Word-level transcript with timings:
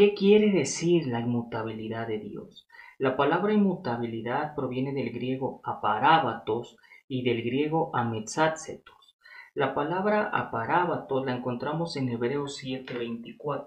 ¿Qué 0.00 0.14
quiere 0.14 0.50
decir 0.50 1.08
la 1.08 1.20
inmutabilidad 1.20 2.08
de 2.08 2.18
Dios? 2.18 2.66
La 2.96 3.18
palabra 3.18 3.52
inmutabilidad 3.52 4.54
proviene 4.54 4.94
del 4.94 5.10
griego 5.10 5.60
aparábatos 5.62 6.78
y 7.06 7.22
del 7.22 7.42
griego 7.42 7.94
ametzatzetos. 7.94 9.18
La 9.52 9.74
palabra 9.74 10.30
aparábatos 10.32 11.26
la 11.26 11.36
encontramos 11.36 11.98
en 11.98 12.08
Hebreos 12.08 12.56
7:24. 12.64 13.66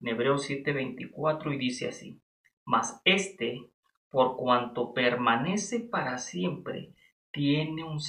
En 0.00 0.08
Hebreos 0.08 0.46
7:24 0.46 1.54
y 1.54 1.56
dice 1.56 1.88
así: 1.88 2.20
Mas 2.66 3.00
este, 3.06 3.70
por 4.10 4.36
cuanto 4.36 4.92
permanece 4.92 5.80
para 5.80 6.18
siempre, 6.18 6.92
tiene 7.32 7.84
un, 7.84 8.00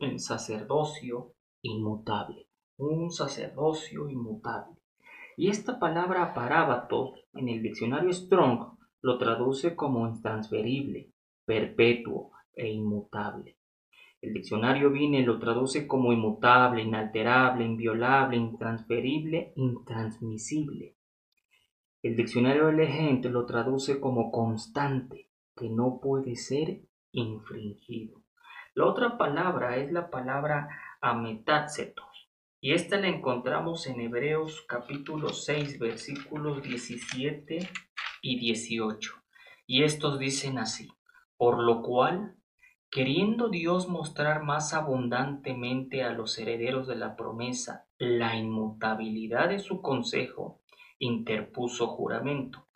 un 0.00 0.18
sacerdocio 0.18 1.34
inmutable. 1.62 2.48
Un 2.78 3.12
sacerdocio 3.12 4.08
inmutable. 4.08 4.83
Y 5.36 5.48
esta 5.48 5.78
palabra 5.78 6.32
parábatos 6.34 7.26
en 7.34 7.48
el 7.48 7.62
diccionario 7.62 8.12
Strong 8.12 8.78
lo 9.02 9.18
traduce 9.18 9.74
como 9.74 10.06
intransferible, 10.06 11.12
perpetuo 11.44 12.32
e 12.54 12.70
inmutable. 12.70 13.58
El 14.20 14.32
diccionario 14.32 14.90
Vine 14.90 15.22
lo 15.22 15.38
traduce 15.38 15.86
como 15.86 16.12
inmutable, 16.12 16.82
inalterable, 16.82 17.64
inviolable, 17.64 18.36
intransferible, 18.36 19.52
intransmisible. 19.56 20.96
El 22.02 22.16
diccionario 22.16 22.68
Elegente 22.68 23.28
lo 23.28 23.44
traduce 23.44 24.00
como 24.00 24.30
constante, 24.30 25.30
que 25.56 25.68
no 25.68 26.00
puede 26.00 26.36
ser 26.36 26.80
infringido. 27.12 28.22
La 28.74 28.86
otra 28.86 29.18
palabra 29.18 29.76
es 29.76 29.92
la 29.92 30.08
palabra 30.10 30.68
ametácetos, 31.00 32.13
y 32.64 32.72
esta 32.72 32.96
la 32.96 33.08
encontramos 33.08 33.86
en 33.88 34.00
Hebreos 34.00 34.64
capítulo 34.66 35.28
6 35.28 35.78
versículos 35.78 36.62
17 36.62 37.58
y 38.22 38.38
18. 38.38 39.12
Y 39.66 39.82
estos 39.82 40.18
dicen 40.18 40.56
así, 40.56 40.88
por 41.36 41.62
lo 41.62 41.82
cual, 41.82 42.36
queriendo 42.90 43.50
Dios 43.50 43.90
mostrar 43.90 44.44
más 44.44 44.72
abundantemente 44.72 46.04
a 46.04 46.12
los 46.12 46.38
herederos 46.38 46.86
de 46.86 46.96
la 46.96 47.16
promesa 47.16 47.84
la 47.98 48.34
inmutabilidad 48.34 49.50
de 49.50 49.58
su 49.58 49.82
consejo, 49.82 50.62
interpuso 50.98 51.88
juramento, 51.88 52.66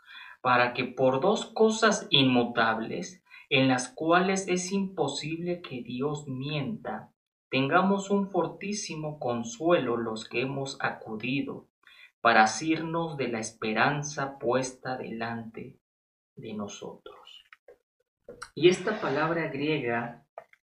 para 0.43 0.75
que 0.75 0.85
por 0.85 1.23
dos 1.23 1.47
cosas 1.47 2.07
inmutables, 2.11 3.23
en 3.49 3.69
las 3.69 3.89
cuales 3.89 4.49
es 4.49 4.71
imposible 4.71 5.63
que 5.63 5.83
Dios 5.83 6.29
mienta, 6.29 7.11
tengamos 7.51 8.11
un 8.11 8.31
fortísimo 8.31 9.19
consuelo 9.19 9.97
los 9.97 10.29
que 10.29 10.43
hemos 10.43 10.77
acudido 10.81 11.69
para 12.21 12.43
asirnos 12.43 13.17
de 13.17 13.29
la 13.29 13.39
esperanza 13.39 14.39
puesta 14.39 14.97
delante 14.97 15.79
de 16.37 16.55
nosotros. 16.55 17.45
Y 18.55 18.69
esta 18.69 19.01
palabra 19.01 19.49
griega, 19.49 20.27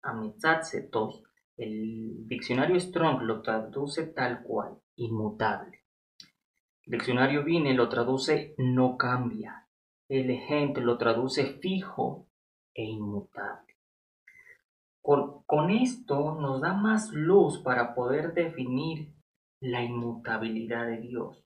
ametzatzetos, 0.01 1.23
el 1.57 2.27
diccionario 2.27 2.79
Strong 2.79 3.23
lo 3.23 3.41
traduce 3.41 4.07
tal 4.07 4.43
cual, 4.43 4.79
inmutable. 4.95 5.83
El 6.85 6.93
diccionario 6.93 7.43
Vine 7.43 7.73
lo 7.73 7.89
traduce 7.89 8.55
no 8.57 8.97
cambia. 8.97 9.67
El 10.07 10.29
ejemplo 10.29 10.83
lo 10.83 10.97
traduce 10.97 11.45
fijo 11.59 12.27
e 12.73 12.83
inmutable. 12.83 13.68
Con, 15.09 15.71
esto 15.71 16.37
nos 16.39 16.61
da 16.61 16.75
más 16.75 17.11
luz 17.11 17.57
para 17.63 17.95
poder 17.95 18.35
definir 18.35 19.11
la 19.59 19.81
inmutabilidad 19.81 20.85
de 20.85 20.97
Dios. 20.97 21.43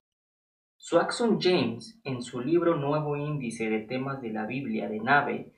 Swaxon 0.75 1.39
James, 1.39 1.97
en 2.03 2.21
su 2.21 2.41
libro 2.41 2.75
Nuevo 2.75 3.15
Índice 3.15 3.69
de 3.69 3.79
Temas 3.79 4.21
de 4.21 4.33
la 4.33 4.45
Biblia 4.45 4.89
de 4.89 4.99
Nave, 4.99 5.53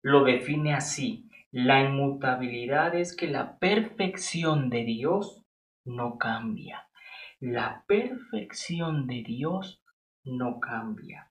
lo 0.00 0.24
define 0.24 0.72
así. 0.72 1.28
La 1.50 1.82
inmutabilidad 1.82 2.94
es 2.94 3.14
que 3.14 3.26
la 3.26 3.58
perfección 3.58 4.70
de 4.70 4.84
Dios 4.84 5.44
no 5.84 6.16
cambia. 6.16 6.88
La 7.40 7.84
perfección 7.86 9.06
de 9.06 9.22
Dios 9.22 9.82
no 10.24 10.60
cambia. 10.60 11.30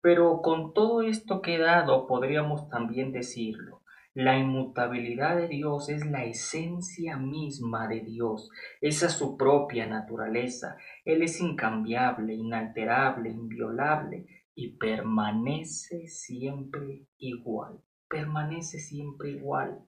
Pero 0.00 0.42
con 0.42 0.74
todo 0.74 1.02
esto 1.02 1.40
que 1.40 1.54
he 1.54 1.58
dado 1.58 2.08
podríamos 2.08 2.68
también 2.68 3.12
decirlo. 3.12 3.81
La 4.14 4.36
inmutabilidad 4.36 5.36
de 5.36 5.48
Dios 5.48 5.88
es 5.88 6.04
la 6.04 6.24
esencia 6.24 7.16
misma 7.16 7.88
de 7.88 8.00
Dios, 8.00 8.50
esa 8.82 9.06
es 9.06 9.14
su 9.14 9.38
propia 9.38 9.86
naturaleza. 9.86 10.76
Él 11.06 11.22
es 11.22 11.40
incambiable, 11.40 12.34
inalterable, 12.34 13.30
inviolable 13.30 14.26
y 14.54 14.76
permanece 14.76 16.08
siempre 16.08 17.06
igual, 17.16 17.80
permanece 18.06 18.80
siempre 18.80 19.30
igual. 19.30 19.78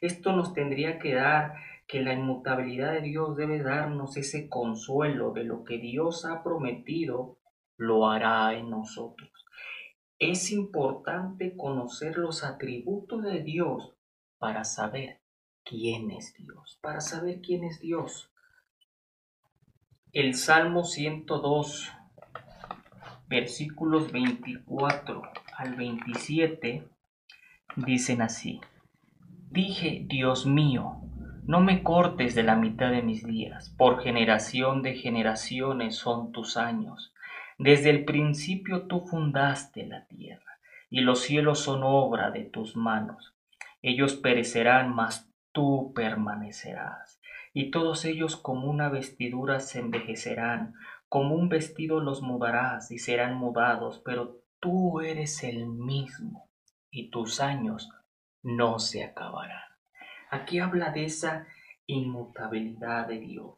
Esto 0.00 0.34
nos 0.34 0.54
tendría 0.54 0.98
que 0.98 1.12
dar 1.12 1.52
que 1.86 2.00
la 2.00 2.14
inmutabilidad 2.14 2.94
de 2.94 3.02
Dios 3.02 3.36
debe 3.36 3.62
darnos 3.62 4.16
ese 4.16 4.48
consuelo 4.48 5.32
de 5.32 5.44
lo 5.44 5.64
que 5.64 5.76
Dios 5.76 6.24
ha 6.24 6.42
prometido, 6.42 7.36
lo 7.76 8.08
hará 8.08 8.54
en 8.54 8.70
nosotros. 8.70 9.35
Es 10.18 10.50
importante 10.50 11.56
conocer 11.56 12.16
los 12.16 12.42
atributos 12.42 13.22
de 13.22 13.42
Dios 13.42 13.92
para 14.38 14.64
saber 14.64 15.20
quién 15.62 16.10
es 16.10 16.32
Dios, 16.32 16.78
para 16.80 17.02
saber 17.02 17.40
quién 17.42 17.64
es 17.64 17.80
Dios. 17.80 18.30
El 20.12 20.34
Salmo 20.34 20.84
102, 20.84 21.92
versículos 23.28 24.10
24 24.10 25.22
al 25.54 25.74
27, 25.74 26.88
dicen 27.76 28.22
así. 28.22 28.60
Dije, 29.50 30.04
Dios 30.06 30.46
mío, 30.46 31.02
no 31.44 31.60
me 31.60 31.82
cortes 31.82 32.34
de 32.34 32.42
la 32.42 32.56
mitad 32.56 32.90
de 32.90 33.02
mis 33.02 33.26
días, 33.26 33.68
por 33.76 34.02
generación 34.02 34.80
de 34.80 34.94
generaciones 34.94 35.96
son 35.96 36.32
tus 36.32 36.56
años. 36.56 37.12
Desde 37.58 37.90
el 37.90 38.04
principio 38.04 38.86
tú 38.86 39.06
fundaste 39.06 39.86
la 39.86 40.06
tierra, 40.06 40.58
y 40.90 41.00
los 41.00 41.20
cielos 41.22 41.60
son 41.60 41.82
obra 41.82 42.30
de 42.30 42.44
tus 42.44 42.76
manos. 42.76 43.34
Ellos 43.82 44.14
perecerán, 44.14 44.94
mas 44.94 45.30
tú 45.52 45.92
permanecerás. 45.94 47.20
Y 47.54 47.70
todos 47.70 48.04
ellos 48.04 48.36
como 48.36 48.70
una 48.70 48.90
vestidura 48.90 49.60
se 49.60 49.80
envejecerán, 49.80 50.74
como 51.08 51.34
un 51.34 51.48
vestido 51.48 52.00
los 52.00 52.20
mudarás 52.20 52.90
y 52.90 52.98
serán 52.98 53.36
mudados, 53.36 54.02
pero 54.04 54.42
tú 54.60 55.00
eres 55.00 55.42
el 55.42 55.66
mismo, 55.66 56.50
y 56.90 57.10
tus 57.10 57.40
años 57.40 57.88
no 58.42 58.78
se 58.78 59.04
acabarán. 59.04 59.62
Aquí 60.30 60.58
habla 60.58 60.90
de 60.90 61.04
esa 61.04 61.46
inmutabilidad 61.86 63.06
de 63.06 63.18
Dios. 63.18 63.54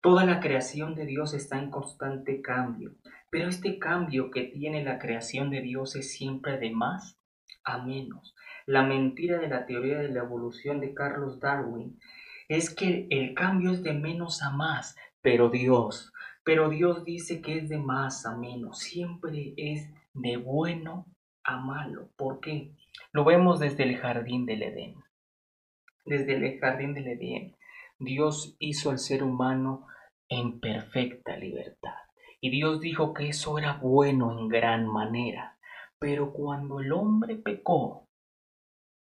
Toda 0.00 0.24
la 0.24 0.40
creación 0.40 0.94
de 0.94 1.04
Dios 1.04 1.34
está 1.34 1.58
en 1.58 1.70
constante 1.70 2.40
cambio. 2.40 2.94
Pero 3.36 3.50
este 3.50 3.78
cambio 3.78 4.30
que 4.30 4.44
tiene 4.44 4.82
la 4.82 4.98
creación 4.98 5.50
de 5.50 5.60
Dios 5.60 5.94
es 5.94 6.10
siempre 6.10 6.56
de 6.56 6.70
más 6.70 7.18
a 7.64 7.84
menos. 7.84 8.34
La 8.64 8.82
mentira 8.82 9.38
de 9.38 9.46
la 9.46 9.66
teoría 9.66 9.98
de 9.98 10.08
la 10.08 10.20
evolución 10.20 10.80
de 10.80 10.94
Carlos 10.94 11.38
Darwin 11.38 12.00
es 12.48 12.74
que 12.74 13.06
el 13.10 13.34
cambio 13.34 13.72
es 13.72 13.82
de 13.82 13.92
menos 13.92 14.40
a 14.40 14.52
más, 14.52 14.96
pero 15.20 15.50
Dios, 15.50 16.14
pero 16.44 16.70
Dios 16.70 17.04
dice 17.04 17.42
que 17.42 17.58
es 17.58 17.68
de 17.68 17.76
más 17.76 18.24
a 18.24 18.34
menos, 18.34 18.78
siempre 18.78 19.52
es 19.58 19.86
de 20.14 20.38
bueno 20.38 21.04
a 21.44 21.58
malo. 21.58 22.08
¿Por 22.16 22.40
qué? 22.40 22.72
Lo 23.12 23.24
vemos 23.24 23.60
desde 23.60 23.82
el 23.82 23.98
jardín 23.98 24.46
del 24.46 24.62
Edén. 24.62 24.94
Desde 26.06 26.36
el 26.36 26.58
jardín 26.58 26.94
del 26.94 27.08
Edén, 27.08 27.54
Dios 27.98 28.56
hizo 28.60 28.88
al 28.88 28.98
ser 28.98 29.22
humano 29.22 29.86
en 30.26 30.58
perfecta 30.58 31.36
libertad. 31.36 32.05
Y 32.40 32.50
Dios 32.50 32.80
dijo 32.80 33.14
que 33.14 33.28
eso 33.28 33.58
era 33.58 33.74
bueno 33.74 34.38
en 34.38 34.48
gran 34.48 34.86
manera. 34.86 35.58
Pero 35.98 36.32
cuando 36.32 36.80
el 36.80 36.92
hombre 36.92 37.36
pecó, 37.36 38.06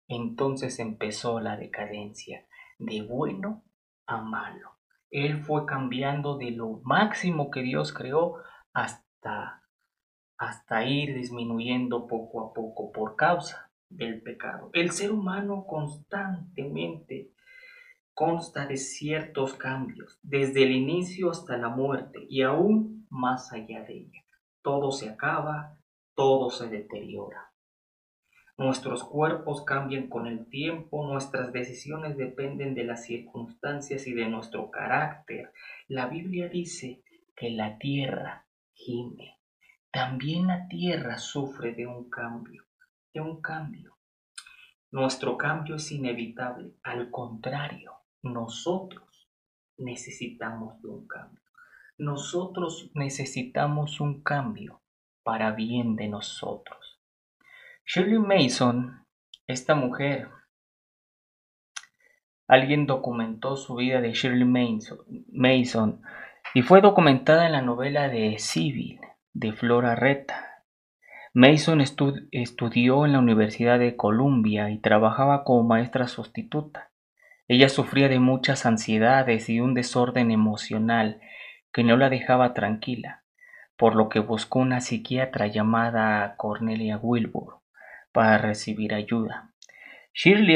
entonces 0.07 0.79
empezó 0.79 1.39
la 1.39 1.57
decadencia, 1.57 2.45
de 2.77 3.01
bueno 3.01 3.63
a 4.05 4.21
malo. 4.21 4.71
Él 5.09 5.37
fue 5.37 5.65
cambiando 5.65 6.37
de 6.37 6.51
lo 6.51 6.81
máximo 6.83 7.49
que 7.49 7.61
Dios 7.61 7.93
creó 7.93 8.35
hasta, 8.73 9.63
hasta 10.37 10.85
ir 10.85 11.15
disminuyendo 11.15 12.07
poco 12.07 12.45
a 12.45 12.53
poco 12.53 12.91
por 12.91 13.15
causa 13.15 13.71
del 13.89 14.21
pecado. 14.21 14.69
El 14.73 14.91
ser 14.91 15.11
humano 15.11 15.65
constantemente 15.67 17.31
consta 18.13 18.65
de 18.65 18.77
ciertos 18.77 19.55
cambios, 19.55 20.19
desde 20.23 20.63
el 20.63 20.71
inicio 20.71 21.31
hasta 21.31 21.57
la 21.57 21.69
muerte 21.69 22.25
y 22.29 22.43
aún 22.43 22.94
más 23.09 23.51
allá 23.53 23.83
de 23.83 23.93
ella. 23.93 24.25
Todo 24.61 24.91
se 24.91 25.09
acaba, 25.09 25.77
todo 26.15 26.49
se 26.49 26.67
deteriora. 26.67 27.51
Nuestros 28.57 29.03
cuerpos 29.03 29.65
cambian 29.65 30.07
con 30.07 30.27
el 30.27 30.47
tiempo, 30.47 31.05
nuestras 31.05 31.51
decisiones 31.51 32.15
dependen 32.15 32.73
de 32.73 32.85
las 32.85 33.03
circunstancias 33.05 34.07
y 34.07 34.13
de 34.13 34.29
nuestro 34.29 34.71
carácter. 34.71 35.51
La 35.89 36.07
Biblia 36.07 36.47
dice 36.47 37.03
que 37.35 37.49
la 37.49 37.77
tierra 37.77 38.47
gime. 38.71 39.39
también 39.91 40.47
la 40.47 40.67
tierra 40.67 41.17
sufre 41.17 41.73
de 41.73 41.87
un 41.87 42.09
cambio, 42.09 42.65
de 43.13 43.21
un 43.21 43.41
cambio. 43.41 43.97
Nuestro 44.91 45.37
cambio 45.37 45.75
es 45.75 45.91
inevitable, 45.91 46.75
al 46.83 47.09
contrario, 47.11 47.93
nosotros 48.21 49.29
necesitamos 49.77 50.81
de 50.81 50.89
un 50.89 51.07
cambio. 51.07 51.44
Nosotros 51.97 52.91
necesitamos 52.93 54.01
un 54.01 54.21
cambio 54.21 54.81
para 55.23 55.51
bien 55.51 55.95
de 55.95 56.09
nosotros. 56.09 56.99
Shirley 57.85 58.19
Mason, 58.19 59.05
esta 59.47 59.75
mujer, 59.75 60.27
alguien 62.47 62.85
documentó 62.85 63.55
su 63.55 63.75
vida 63.75 64.01
de 64.01 64.11
Shirley 64.11 64.43
Mason 65.31 66.01
y 66.53 66.63
fue 66.63 66.81
documentada 66.81 67.45
en 67.45 67.53
la 67.53 67.61
novela 67.61 68.09
de 68.09 68.39
Civil 68.39 68.99
de 69.33 69.53
Flora 69.53 69.95
Reta. 69.95 70.63
Mason 71.33 71.79
estudió 71.79 73.05
en 73.05 73.13
la 73.13 73.19
Universidad 73.19 73.79
de 73.79 73.95
Columbia 73.95 74.69
y 74.69 74.79
trabajaba 74.79 75.45
como 75.45 75.63
maestra 75.63 76.07
sustituta. 76.07 76.91
Ella 77.47 77.69
sufría 77.69 78.09
de 78.09 78.19
muchas 78.19 78.65
ansiedades 78.65 79.49
y 79.49 79.61
un 79.61 79.73
desorden 79.73 80.31
emocional 80.31 81.21
que 81.75 81.83
no 81.83 81.97
la 81.97 82.09
dejaba 82.09 82.53
tranquila, 82.53 83.25
por 83.75 83.97
lo 83.97 84.07
que 84.07 84.19
buscó 84.19 84.59
una 84.59 84.79
psiquiatra 84.79 85.47
llamada 85.47 86.37
Cornelia 86.37 86.97
Wilbur 86.97 87.59
para 88.13 88.37
recibir 88.37 88.93
ayuda. 88.93 89.51
Shirley 90.13 90.55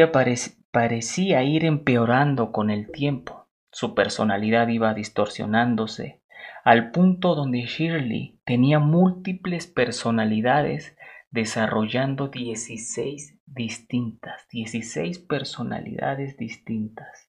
parecía 0.71 1.43
ir 1.43 1.65
empeorando 1.65 2.53
con 2.53 2.69
el 2.69 2.89
tiempo. 2.89 3.49
Su 3.69 3.95
personalidad 3.95 4.69
iba 4.69 4.93
distorsionándose 4.93 6.21
al 6.63 6.91
punto 6.91 7.35
donde 7.35 7.63
Shirley 7.63 8.39
tenía 8.45 8.79
múltiples 8.79 9.67
personalidades 9.67 10.95
desarrollando 11.31 12.29
16 12.29 13.41
distintas, 13.45 14.47
16 14.53 15.19
personalidades 15.19 16.37
distintas. 16.37 17.28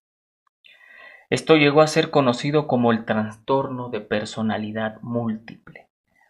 Esto 1.31 1.57
llegó 1.57 1.81
a 1.81 1.87
ser 1.87 2.11
conocido 2.11 2.67
como 2.67 2.91
el 2.91 3.05
trastorno 3.05 3.89
de 3.89 4.01
personalidad 4.01 5.01
múltiple, 5.01 5.87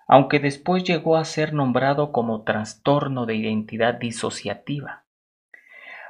aunque 0.07 0.41
después 0.41 0.85
llegó 0.85 1.17
a 1.17 1.25
ser 1.25 1.55
nombrado 1.55 2.13
como 2.13 2.43
trastorno 2.43 3.25
de 3.25 3.35
identidad 3.35 3.95
disociativa. 3.95 5.05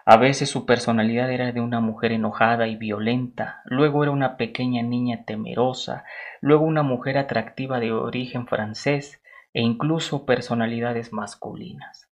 A 0.04 0.16
veces 0.16 0.50
su 0.50 0.66
personalidad 0.66 1.30
era 1.30 1.52
de 1.52 1.60
una 1.60 1.78
mujer 1.78 2.10
enojada 2.10 2.66
y 2.66 2.74
violenta, 2.74 3.62
luego 3.64 4.02
era 4.02 4.10
una 4.10 4.36
pequeña 4.36 4.82
niña 4.82 5.24
temerosa, 5.24 6.04
luego 6.40 6.64
una 6.64 6.82
mujer 6.82 7.16
atractiva 7.16 7.78
de 7.78 7.92
origen 7.92 8.48
francés 8.48 9.22
e 9.54 9.62
incluso 9.62 10.26
personalidades 10.26 11.12
masculinas. 11.12 12.10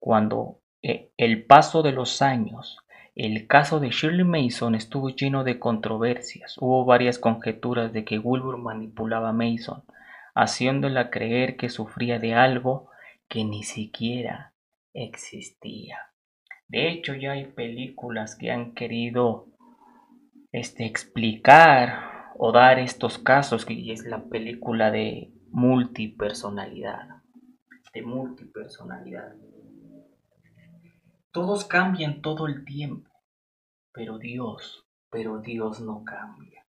Cuando 0.00 0.58
eh, 0.82 1.12
el 1.16 1.44
paso 1.44 1.82
de 1.84 1.92
los 1.92 2.22
años, 2.22 2.78
el 3.18 3.48
caso 3.48 3.80
de 3.80 3.90
Shirley 3.90 4.24
Mason 4.24 4.76
estuvo 4.76 5.08
lleno 5.08 5.42
de 5.42 5.58
controversias. 5.58 6.56
Hubo 6.58 6.84
varias 6.84 7.18
conjeturas 7.18 7.92
de 7.92 8.04
que 8.04 8.20
Wilbur 8.20 8.58
manipulaba 8.58 9.30
a 9.30 9.32
Mason, 9.32 9.82
haciéndola 10.36 11.10
creer 11.10 11.56
que 11.56 11.68
sufría 11.68 12.20
de 12.20 12.34
algo 12.34 12.90
que 13.28 13.44
ni 13.44 13.64
siquiera 13.64 14.54
existía. 14.94 15.98
De 16.68 16.88
hecho, 16.88 17.14
ya 17.14 17.32
hay 17.32 17.46
películas 17.46 18.36
que 18.36 18.52
han 18.52 18.72
querido 18.72 19.48
este, 20.52 20.86
explicar 20.86 22.32
o 22.38 22.52
dar 22.52 22.78
estos 22.78 23.18
casos, 23.18 23.64
que 23.64 23.92
es 23.92 24.04
la 24.04 24.22
película 24.26 24.92
de 24.92 25.32
multipersonalidad. 25.50 27.08
De 27.92 28.02
multipersonalidad. 28.02 29.34
Todos 31.32 31.64
cambian 31.64 32.22
todo 32.22 32.46
el 32.46 32.64
tiempo, 32.64 33.07
pero 33.92 34.18
Dios, 34.18 34.86
pero 35.10 35.40
Dios 35.40 35.80
no 35.80 36.04
cambia. 36.04 36.66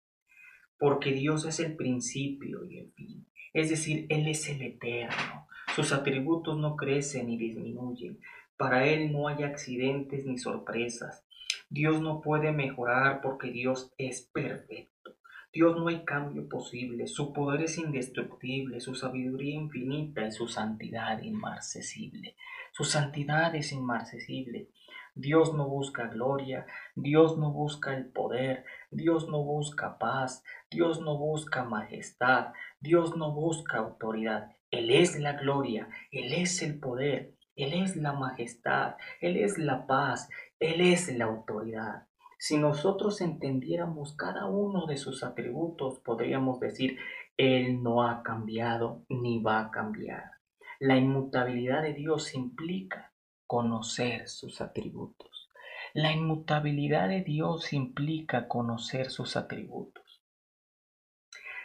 Porque 0.78 1.12
Dios 1.12 1.44
es 1.46 1.60
el 1.60 1.76
principio 1.76 2.64
y 2.64 2.78
el 2.78 2.92
fin. 2.92 3.26
Es 3.52 3.70
decir, 3.70 4.06
Él 4.10 4.28
es 4.28 4.48
el 4.48 4.62
eterno. 4.62 5.46
Sus 5.74 5.92
atributos 5.92 6.58
no 6.58 6.76
crecen 6.76 7.28
ni 7.28 7.38
disminuyen. 7.38 8.20
Para 8.56 8.86
Él 8.86 9.12
no 9.12 9.28
hay 9.28 9.42
accidentes 9.42 10.26
ni 10.26 10.38
sorpresas. 10.38 11.24
Dios 11.68 12.00
no 12.00 12.20
puede 12.20 12.52
mejorar 12.52 13.20
porque 13.20 13.50
Dios 13.50 13.92
es 13.98 14.22
perfecto. 14.22 15.16
Dios 15.52 15.76
no 15.76 15.88
hay 15.88 16.04
cambio 16.04 16.48
posible. 16.48 17.06
Su 17.06 17.32
poder 17.32 17.62
es 17.62 17.78
indestructible, 17.78 18.78
su 18.80 18.94
sabiduría 18.94 19.54
infinita 19.54 20.26
y 20.26 20.32
su 20.32 20.48
santidad 20.48 21.22
inmarcesible. 21.22 22.36
Su 22.72 22.84
santidad 22.84 23.54
es 23.54 23.72
inmarcesible. 23.72 24.68
Dios 25.16 25.54
no 25.54 25.66
busca 25.66 26.06
gloria, 26.08 26.66
Dios 26.94 27.36
no 27.38 27.50
busca 27.50 27.96
el 27.96 28.06
poder, 28.06 28.64
Dios 28.90 29.28
no 29.28 29.42
busca 29.42 29.98
paz, 29.98 30.44
Dios 30.70 31.00
no 31.00 31.18
busca 31.18 31.64
majestad, 31.64 32.52
Dios 32.80 33.16
no 33.16 33.32
busca 33.32 33.78
autoridad. 33.78 34.52
Él 34.70 34.90
es 34.90 35.18
la 35.18 35.32
gloria, 35.32 35.88
Él 36.12 36.32
es 36.34 36.62
el 36.62 36.78
poder, 36.78 37.34
él 37.56 37.72
es 37.72 37.96
la 37.96 38.12
majestad, 38.12 38.96
Él 39.18 39.38
es 39.38 39.56
la 39.56 39.86
paz, 39.86 40.28
Él 40.60 40.82
es 40.82 41.08
la 41.16 41.24
autoridad. 41.24 42.06
Si 42.38 42.58
nosotros 42.58 43.22
entendiéramos 43.22 44.14
cada 44.14 44.44
uno 44.44 44.84
de 44.84 44.98
sus 44.98 45.24
atributos, 45.24 45.98
podríamos 46.00 46.60
decir, 46.60 46.98
Él 47.38 47.82
no 47.82 48.02
ha 48.06 48.22
cambiado 48.22 49.06
ni 49.08 49.42
va 49.42 49.60
a 49.60 49.70
cambiar. 49.70 50.32
La 50.78 50.98
inmutabilidad 50.98 51.80
de 51.82 51.94
Dios 51.94 52.34
implica 52.34 53.14
conocer 53.46 54.28
sus 54.28 54.60
atributos. 54.60 55.48
La 55.94 56.12
inmutabilidad 56.12 57.08
de 57.08 57.22
Dios 57.22 57.72
implica 57.72 58.48
conocer 58.48 59.10
sus 59.10 59.36
atributos. 59.36 60.22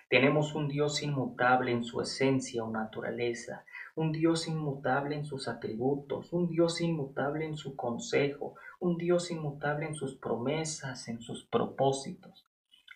Tenemos 0.10 0.56
un 0.56 0.68
Dios 0.68 1.04
inmutable 1.04 1.72
en 1.72 1.83
su 1.83 2.01
esencia 2.01 2.63
o 2.63 2.69
naturaleza, 2.69 3.63
un 3.95 4.12
Dios 4.12 4.48
inmutable 4.48 5.16
en 5.16 5.25
sus 5.25 5.48
atributos, 5.48 6.33
un 6.33 6.50
Dios 6.50 6.81
inmutable 6.81 7.45
en 7.45 7.56
su 7.56 7.75
consejo, 7.75 8.56
un 8.80 8.98
Dios 8.98 9.31
inmutable 9.31 9.86
en 9.86 9.95
sus 9.95 10.16
promesas, 10.16 11.07
en 11.07 11.21
sus 11.21 11.45
propósitos. 11.45 12.45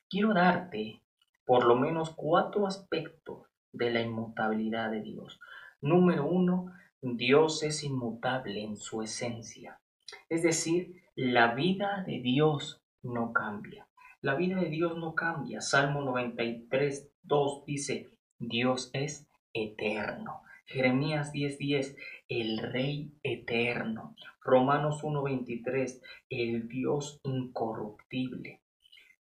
Quiero 0.09 0.33
darte 0.33 1.01
por 1.45 1.65
lo 1.65 1.75
menos 1.75 2.11
cuatro 2.11 2.67
aspectos 2.67 3.47
de 3.71 3.91
la 3.91 4.01
inmutabilidad 4.01 4.91
de 4.91 5.01
Dios. 5.01 5.39
Número 5.81 6.25
uno, 6.25 6.73
Dios 7.13 7.61
es 7.61 7.83
inmutable 7.83 8.63
en 8.63 8.77
su 8.77 9.03
esencia. 9.03 9.79
Es 10.27 10.41
decir, 10.41 11.03
la 11.13 11.53
vida 11.53 12.03
de 12.07 12.19
Dios 12.19 12.81
no 13.03 13.31
cambia. 13.31 13.87
La 14.21 14.33
vida 14.33 14.59
de 14.59 14.69
Dios 14.69 14.97
no 14.97 15.13
cambia. 15.13 15.61
Salmo 15.61 16.01
93, 16.01 17.11
2 17.21 17.65
dice, 17.67 18.09
Dios 18.39 18.89
es 18.93 19.27
eterno. 19.53 20.41
Jeremías 20.65 21.31
10:10, 21.31 21.95
el 22.27 22.57
Rey 22.57 23.13
eterno. 23.21 24.15
Romanos 24.41 25.03
1:23, 25.03 26.01
el 26.29 26.67
Dios 26.67 27.19
incorruptible. 27.21 28.61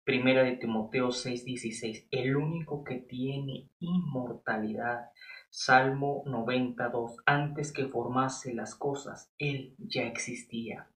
Primera 0.04 0.44
de 0.44 0.56
Timoteo 0.58 1.10
6:16, 1.10 2.06
el 2.12 2.36
único 2.36 2.84
que 2.84 2.98
tiene 2.98 3.68
inmortalidad. 3.80 5.10
Salmo 5.56 6.24
92, 6.26 7.18
antes 7.26 7.72
que 7.72 7.86
formase 7.86 8.52
las 8.54 8.74
cosas, 8.74 9.32
Él 9.38 9.76
ya 9.78 10.02
existía. 10.02 10.90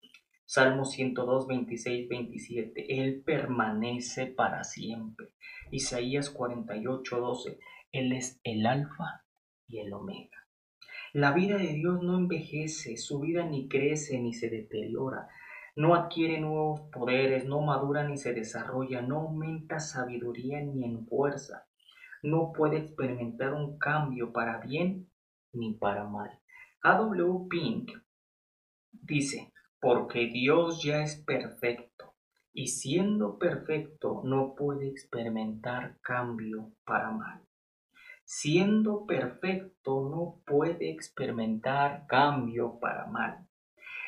Salmo 0.46 0.84
102, 0.84 1.48
26, 1.48 2.08
27. 2.08 3.02
Él 3.02 3.20
permanece 3.26 4.26
para 4.28 4.62
siempre. 4.62 5.30
Isaías 5.72 6.30
48, 6.30 7.18
12. 7.18 7.58
Él 7.90 8.12
es 8.12 8.40
el 8.44 8.64
alfa 8.66 9.24
y 9.66 9.80
el 9.80 9.92
omega. 9.92 10.46
La 11.12 11.32
vida 11.32 11.56
de 11.56 11.72
Dios 11.72 12.00
no 12.04 12.16
envejece, 12.16 12.96
su 12.96 13.18
vida 13.18 13.44
ni 13.44 13.66
crece 13.66 14.20
ni 14.20 14.34
se 14.34 14.50
deteriora, 14.50 15.30
no 15.74 15.96
adquiere 15.96 16.38
nuevos 16.38 16.82
poderes, 16.92 17.44
no 17.44 17.60
madura 17.60 18.06
ni 18.06 18.18
se 18.18 18.32
desarrolla, 18.32 19.02
no 19.02 19.22
aumenta 19.22 19.80
sabiduría 19.80 20.60
ni 20.60 20.84
en 20.84 21.04
fuerza, 21.08 21.66
no 22.24 22.52
puede 22.52 22.78
experimentar 22.78 23.52
un 23.52 23.78
cambio 23.78 24.32
para 24.32 24.58
bien 24.58 25.10
ni 25.52 25.74
para 25.74 26.04
mal. 26.04 26.40
A.W. 26.82 27.48
Pink 27.50 27.92
dice, 28.90 29.52
porque 29.78 30.28
Dios 30.28 30.82
ya 30.82 31.02
es 31.02 31.16
perfecto 31.16 32.14
y 32.54 32.68
siendo 32.68 33.38
perfecto 33.38 34.22
no 34.24 34.54
puede 34.54 34.88
experimentar 34.88 35.98
cambio 36.00 36.72
para 36.86 37.10
mal. 37.10 37.42
Siendo 38.24 39.04
perfecto 39.04 40.08
no 40.08 40.40
puede 40.46 40.90
experimentar 40.90 42.06
cambio 42.06 42.78
para 42.80 43.06
mal. 43.06 43.46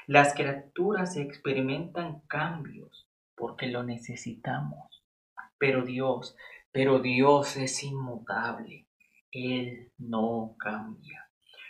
Las 0.07 0.33
criaturas 0.33 1.19
experimentan 1.19 2.21
cambios 2.29 3.07
porque 3.35 3.67
lo 3.67 3.83
necesitamos. 3.83 5.05
Pero 5.59 5.85
Dios, 5.85 6.37
pero 6.77 6.99
Dios 6.99 7.57
es 7.57 7.83
inmutable. 7.85 8.87
Él 9.33 9.93
no 9.97 10.57
cambia. 10.59 11.27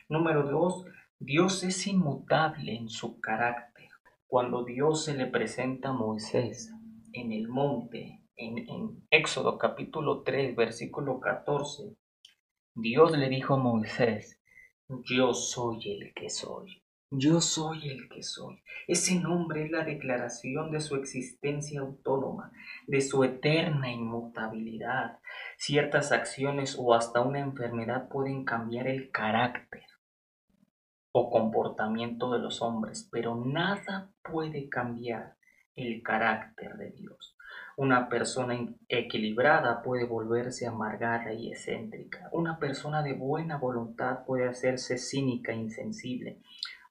Número 0.09 0.43
dos, 0.43 0.85
Dios 1.21 1.63
es 1.63 1.87
inmutable 1.87 2.75
en 2.75 2.89
su 2.89 3.21
carácter. 3.21 3.89
Cuando 4.27 4.65
Dios 4.65 5.05
se 5.05 5.15
le 5.15 5.27
presenta 5.27 5.91
a 5.91 5.93
Moisés 5.93 6.73
en 7.13 7.31
el 7.31 7.47
monte, 7.47 8.21
en, 8.35 9.07
Éxodo 9.09 9.59
capítulo 9.59 10.25
3, 10.25 10.57
versículo 10.57 11.21
14, 11.21 11.95
Dios 12.75 13.17
le 13.17 13.29
dijo 13.29 13.55
a 13.55 13.59
Moisés, 13.59 14.41
yo 14.89 15.35
soy 15.35 16.01
el 16.01 16.15
que 16.15 16.31
soy. 16.31 16.83
Yo 17.11 17.41
soy 17.41 17.89
el 17.89 18.09
que 18.09 18.25
soy. 18.25 18.61
Ese 18.89 19.21
nombre 19.21 19.65
es 19.65 19.71
la 19.71 19.85
declaración 19.85 20.73
de 20.73 20.81
su 20.81 20.97
existencia 20.97 21.81
autónoma, 21.81 22.51
de 22.89 23.01
su 23.01 23.23
eterna 23.23 23.93
inmutabilidad. 23.93 25.21
Ciertas 25.57 26.11
acciones 26.11 26.77
o 26.77 26.95
hasta 26.95 27.21
una 27.21 27.39
enfermedad 27.39 28.09
pueden 28.09 28.45
cambiar 28.45 28.89
el 28.89 29.13
carácter 29.13 29.85
o 31.13 31.31
comportamiento 31.31 32.33
de 32.33 32.41
los 32.41 32.61
hombres, 32.61 33.09
pero 33.13 33.37
nada 33.37 34.11
puede 34.23 34.69
cambiar 34.69 35.37
el 35.77 36.03
carácter 36.03 36.77
de 36.77 36.91
Dios. 36.91 37.37
Una 37.77 38.09
persona 38.09 38.59
equilibrada 38.89 39.81
puede 39.83 40.07
volverse 40.07 40.67
amargada 40.67 41.33
y 41.33 41.53
excéntrica. 41.53 42.29
Una 42.33 42.59
persona 42.59 43.03
de 43.03 43.13
buena 43.13 43.59
voluntad 43.59 44.25
puede 44.25 44.49
hacerse 44.49 44.99
cínica 44.99 45.53
e 45.53 45.57
insensible. 45.57 46.41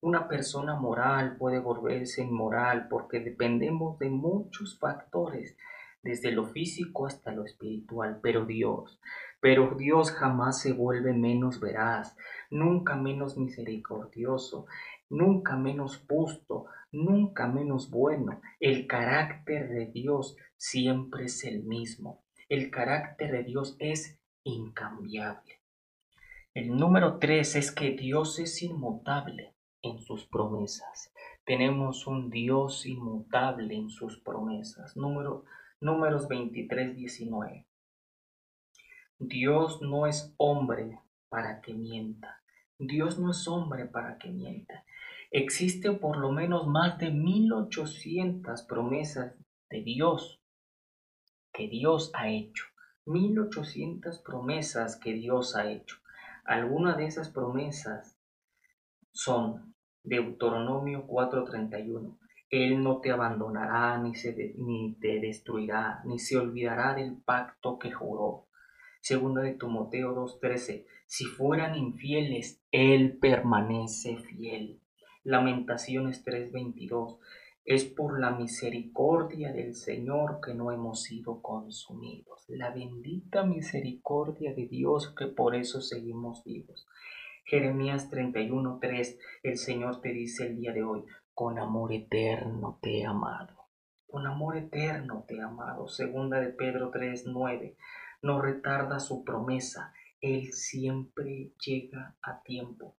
Una 0.05 0.27
persona 0.27 0.75
moral 0.75 1.35
puede 1.35 1.57
volverse 1.57 2.21
inmoral 2.21 2.87
porque 2.89 3.21
dependemos 3.21 3.97
de 3.97 4.11
muchos 4.11 4.77
factores, 4.77 5.57
desde 6.03 6.31
lo 6.31 6.45
físico 6.45 7.07
hasta 7.07 7.31
lo 7.31 7.43
espiritual, 7.43 8.19
pero 8.21 8.45
Dios, 8.45 9.01
pero 9.41 9.73
Dios 9.75 10.11
jamás 10.11 10.61
se 10.61 10.73
vuelve 10.73 11.11
menos 11.11 11.59
veraz, 11.59 12.15
nunca 12.51 12.95
menos 12.95 13.35
misericordioso, 13.35 14.67
nunca 15.09 15.55
menos 15.55 16.05
justo, 16.07 16.67
nunca 16.91 17.47
menos 17.47 17.89
bueno. 17.89 18.41
El 18.59 18.85
carácter 18.85 19.69
de 19.69 19.87
Dios 19.87 20.37
siempre 20.55 21.25
es 21.25 21.43
el 21.45 21.63
mismo. 21.63 22.23
El 22.47 22.69
carácter 22.69 23.31
de 23.31 23.43
Dios 23.43 23.75
es 23.79 24.19
incambiable. 24.43 25.63
El 26.53 26.77
número 26.77 27.17
tres 27.17 27.55
es 27.55 27.71
que 27.71 27.89
Dios 27.93 28.37
es 28.37 28.61
inmutable 28.61 29.54
en 29.85 29.99
sus 29.99 30.25
promesas. 30.25 31.13
Tenemos 31.45 32.07
un 32.07 32.29
Dios 32.29 32.85
inmutable 32.85 33.75
en 33.75 33.89
sus 33.89 34.19
promesas. 34.19 34.97
Número, 34.97 35.45
números 35.79 36.27
23, 36.27 36.95
19. 36.95 37.65
Dios 39.19 39.81
no 39.81 40.07
es 40.07 40.33
hombre 40.37 40.99
para 41.29 41.61
que 41.61 41.73
mienta. 41.73 42.41
Dios 42.77 43.19
no 43.19 43.31
es 43.31 43.47
hombre 43.47 43.85
para 43.85 44.17
que 44.17 44.29
mienta. 44.29 44.83
Existen 45.31 45.99
por 45.99 46.17
lo 46.17 46.31
menos 46.31 46.67
más 46.67 46.97
de 46.97 47.11
1800 47.11 48.63
promesas 48.63 49.35
de 49.69 49.81
Dios 49.81 50.41
que 51.53 51.67
Dios 51.67 52.11
ha 52.13 52.29
hecho. 52.29 52.65
1800 53.05 54.19
promesas 54.19 54.97
que 54.97 55.13
Dios 55.13 55.55
ha 55.55 55.69
hecho. 55.69 55.97
Algunas 56.43 56.97
de 56.97 57.05
esas 57.05 57.29
promesas 57.29 58.17
son 59.11 59.74
Deuteronomio 60.05 61.05
4:31. 61.07 62.17
Él 62.49 62.83
no 62.83 63.01
te 63.01 63.11
abandonará 63.11 63.97
ni, 63.97 64.15
se 64.15 64.53
ni 64.57 64.93
te 65.01 65.19
destruirá, 65.19 66.01
ni 66.05 66.19
se 66.19 66.37
olvidará 66.37 66.93
del 66.93 67.17
pacto 67.17 67.79
que 67.79 67.91
juró. 67.91 68.45
Segunda 69.01 69.41
de 69.41 69.53
Timoteo 69.53 70.13
2:13. 70.13 70.85
Si 71.07 71.25
fueran 71.25 71.75
infieles, 71.75 72.61
Él 72.71 73.17
permanece 73.17 74.17
fiel. 74.17 74.79
Lamentaciones 75.23 76.23
3:22. 76.23 77.17
Es 77.65 77.83
por 77.83 78.19
la 78.19 78.29
misericordia 78.29 79.51
del 79.51 79.73
Señor 79.73 80.39
que 80.39 80.53
no 80.53 80.71
hemos 80.71 81.01
sido 81.01 81.41
consumidos. 81.41 82.45
La 82.47 82.69
bendita 82.69 83.43
misericordia 83.43 84.53
de 84.53 84.67
Dios 84.67 85.15
que 85.17 85.25
por 85.25 85.55
eso 85.55 85.81
seguimos 85.81 86.43
vivos. 86.43 86.85
Jeremías 87.47 88.09
31:3, 88.09 89.19
el 89.43 89.57
Señor 89.59 90.01
te 90.01 90.09
dice 90.09 90.47
el 90.47 90.55
día 90.55 90.73
de 90.73 90.83
hoy, 90.83 91.05
con 91.31 91.59
amor 91.59 91.93
eterno 91.93 92.79
te 92.81 93.01
he 93.01 93.05
amado. 93.05 93.69
Con 94.07 94.25
amor 94.25 94.57
eterno 94.57 95.25
te 95.27 95.39
amado. 95.39 95.87
Segunda 95.87 96.39
de 96.39 96.49
Pedro 96.49 96.89
3:9, 96.89 97.77
no 98.23 98.41
retarda 98.41 98.99
su 98.99 99.23
promesa, 99.23 99.93
Él 100.21 100.53
siempre 100.53 101.51
llega 101.63 102.15
a 102.23 102.41
tiempo. 102.41 102.97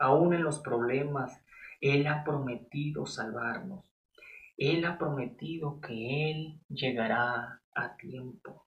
Aún 0.00 0.34
en 0.34 0.42
los 0.42 0.58
problemas, 0.58 1.40
Él 1.80 2.08
ha 2.08 2.24
prometido 2.24 3.06
salvarnos. 3.06 3.94
Él 4.56 4.84
ha 4.86 4.98
prometido 4.98 5.80
que 5.80 6.32
Él 6.32 6.60
llegará 6.68 7.62
a 7.76 7.96
tiempo. 7.96 8.66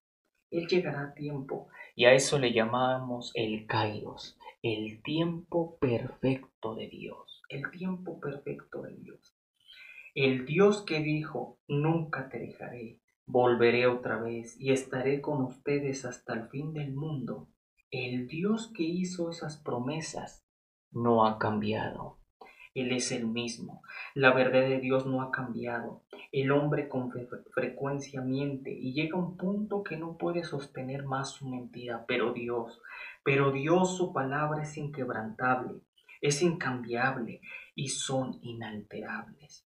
Él 0.49 0.67
llegará 0.67 1.01
a 1.01 1.13
tiempo 1.13 1.67
y 1.95 2.05
a 2.05 2.13
eso 2.13 2.39
le 2.39 2.53
llamamos 2.53 3.31
el 3.33 3.67
kairos, 3.67 4.36
el 4.73 5.01
tiempo 5.01 5.77
perfecto 5.79 6.75
de 6.75 6.89
Dios, 6.89 7.41
el 7.47 7.71
tiempo 7.71 8.19
perfecto 8.19 8.81
de 8.81 8.97
Dios. 8.97 9.37
El 10.13 10.45
Dios 10.45 10.83
que 10.83 10.99
dijo, 10.99 11.57
nunca 11.69 12.27
te 12.27 12.37
dejaré, 12.37 12.99
volveré 13.25 13.87
otra 13.87 14.17
vez 14.17 14.59
y 14.59 14.73
estaré 14.73 15.21
con 15.21 15.41
ustedes 15.41 16.03
hasta 16.03 16.33
el 16.33 16.49
fin 16.49 16.73
del 16.73 16.93
mundo. 16.93 17.47
El 17.91 18.27
Dios 18.27 18.69
que 18.75 18.83
hizo 18.83 19.29
esas 19.29 19.55
promesas 19.55 20.45
no 20.91 21.25
ha 21.25 21.39
cambiado. 21.39 22.17
Él 22.77 22.91
es 22.91 23.11
el 23.11 23.25
mismo. 23.25 23.81
La 24.13 24.33
verdad 24.33 24.61
de 24.61 24.79
Dios 24.79 25.07
no 25.07 25.23
ha 25.23 25.31
cambiado. 25.31 26.03
El 26.31 26.51
hombre 26.51 26.89
con 26.89 27.11
frecuencia 27.55 28.21
miente 28.21 28.71
y 28.71 28.93
llega 28.93 29.17
a 29.17 29.21
un 29.21 29.35
punto 29.35 29.81
que 29.81 29.97
no 29.97 30.17
puede 30.17 30.43
sostener 30.43 31.03
más 31.03 31.31
su 31.31 31.47
mentira, 31.47 32.05
pero 32.07 32.33
Dios, 32.33 32.79
pero 33.27 33.51
Dios 33.51 33.97
su 33.97 34.13
palabra 34.13 34.63
es 34.63 34.77
inquebrantable, 34.77 35.81
es 36.21 36.41
incambiable 36.41 37.41
y 37.75 37.89
son 37.89 38.39
inalterables. 38.41 39.67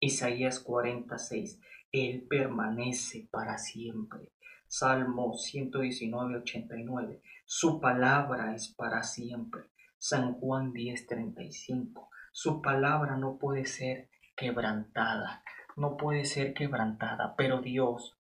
Isaías 0.00 0.58
46. 0.58 1.60
Él 1.92 2.26
permanece 2.28 3.28
para 3.30 3.56
siempre. 3.56 4.32
Salmo 4.66 5.32
119, 5.34 6.38
89. 6.38 7.22
Su 7.44 7.80
palabra 7.80 8.52
es 8.56 8.74
para 8.74 9.04
siempre. 9.04 9.62
San 9.96 10.32
Juan 10.32 10.72
10:35. 10.72 12.08
Su 12.32 12.60
palabra 12.60 13.16
no 13.16 13.38
puede 13.38 13.64
ser 13.64 14.10
quebrantada, 14.34 15.44
no 15.76 15.96
puede 15.96 16.24
ser 16.24 16.52
quebrantada, 16.52 17.36
pero 17.36 17.60
Dios, 17.60 18.18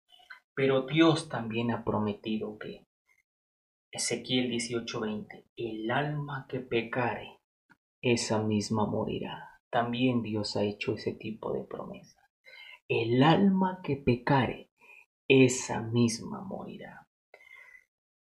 pero 0.54 0.82
Dios 0.82 1.30
también 1.30 1.70
ha 1.70 1.82
prometido 1.82 2.58
que 2.58 2.87
Ezequiel 3.90 4.50
18:20, 4.50 5.46
el 5.56 5.90
alma 5.90 6.46
que 6.46 6.60
pecare, 6.60 7.40
esa 8.02 8.42
misma 8.42 8.86
morirá. 8.86 9.60
También 9.70 10.22
Dios 10.22 10.56
ha 10.56 10.62
hecho 10.62 10.94
ese 10.94 11.12
tipo 11.12 11.54
de 11.54 11.64
promesa. 11.64 12.20
El 12.86 13.22
alma 13.22 13.80
que 13.82 13.96
pecare, 13.96 14.70
esa 15.26 15.80
misma 15.80 16.42
morirá. 16.42 17.08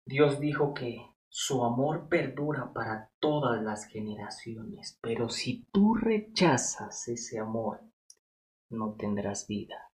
Dios 0.06 0.40
dijo 0.40 0.72
que 0.72 1.06
su 1.28 1.62
amor 1.62 2.08
perdura 2.08 2.72
para 2.72 3.10
todas 3.20 3.62
las 3.62 3.84
generaciones, 3.84 4.98
pero 5.02 5.28
si 5.28 5.66
tú 5.70 5.94
rechazas 5.94 7.08
ese 7.08 7.38
amor, 7.38 7.82
no 8.70 8.94
tendrás 8.94 9.46
vida. 9.46 9.92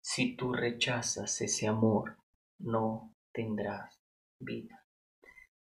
Si 0.00 0.36
tú 0.36 0.52
rechazas 0.52 1.40
ese 1.40 1.66
amor, 1.66 2.18
no 2.60 3.16
tendrás 3.32 4.00
vida. 4.38 4.87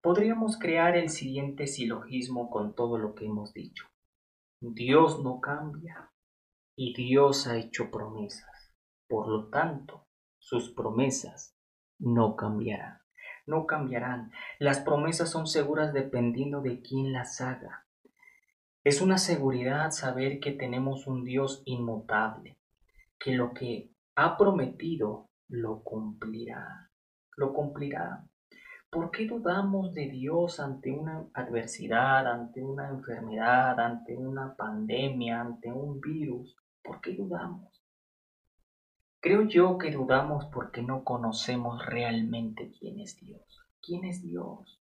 Podríamos 0.03 0.59
crear 0.59 0.97
el 0.97 1.11
siguiente 1.11 1.67
silogismo 1.67 2.51
con 2.51 2.75
todo 2.75 2.99
lo 2.99 3.15
que 3.15 3.27
hemos 3.27 3.53
dicho. 3.53 3.87
Dios 4.61 5.23
no 5.23 5.41
cambia 5.41 6.13
y 6.77 6.95
Dios 6.95 7.47
ha 7.47 7.59
hecho 7.59 7.91
promesas. 7.91 8.75
Por 9.09 9.29
lo 9.29 9.49
tanto, 9.49 10.07
sus 10.39 10.71
promesas 10.71 11.57
no 11.99 12.37
cambiarán 12.37 13.01
no 13.51 13.67
cambiarán. 13.67 14.33
Las 14.59 14.81
promesas 14.81 15.31
son 15.31 15.47
seguras 15.47 15.93
dependiendo 15.93 16.63
de 16.63 16.81
quién 16.81 17.13
las 17.13 17.41
haga. 17.41 17.87
Es 18.83 19.03
una 19.03 19.19
seguridad 19.19 19.91
saber 19.91 20.41
que 20.41 20.53
tenemos 20.53 21.07
un 21.07 21.25
Dios 21.25 21.63
inmutable, 21.67 22.59
que 23.19 23.33
lo 23.33 23.53
que 23.53 23.91
ha 24.15 24.39
prometido 24.39 25.29
lo 25.49 25.83
cumplirá, 25.83 26.91
lo 27.37 27.53
cumplirá. 27.53 28.27
¿Por 28.91 29.13
qué 29.13 29.25
dudamos 29.25 29.95
de 29.95 30.09
Dios 30.09 30.59
ante 30.59 30.91
una 30.91 31.25
adversidad, 31.33 32.27
ante 32.27 32.61
una 32.61 32.89
enfermedad, 32.89 33.79
ante 33.79 34.17
una 34.17 34.57
pandemia, 34.57 35.41
ante 35.41 35.71
un 35.71 36.01
virus? 36.01 36.57
¿Por 36.83 37.01
qué 37.01 37.15
dudamos? 37.15 37.85
Creo 39.21 39.43
yo 39.47 39.79
que 39.79 39.93
dudamos 39.93 40.47
porque 40.47 40.83
no 40.83 41.05
conocemos 41.05 41.87
realmente 41.87 42.73
quién 42.81 42.99
es 42.99 43.17
Dios. 43.21 43.65
¿Quién 43.81 44.05
es 44.07 44.23
Dios? 44.23 44.83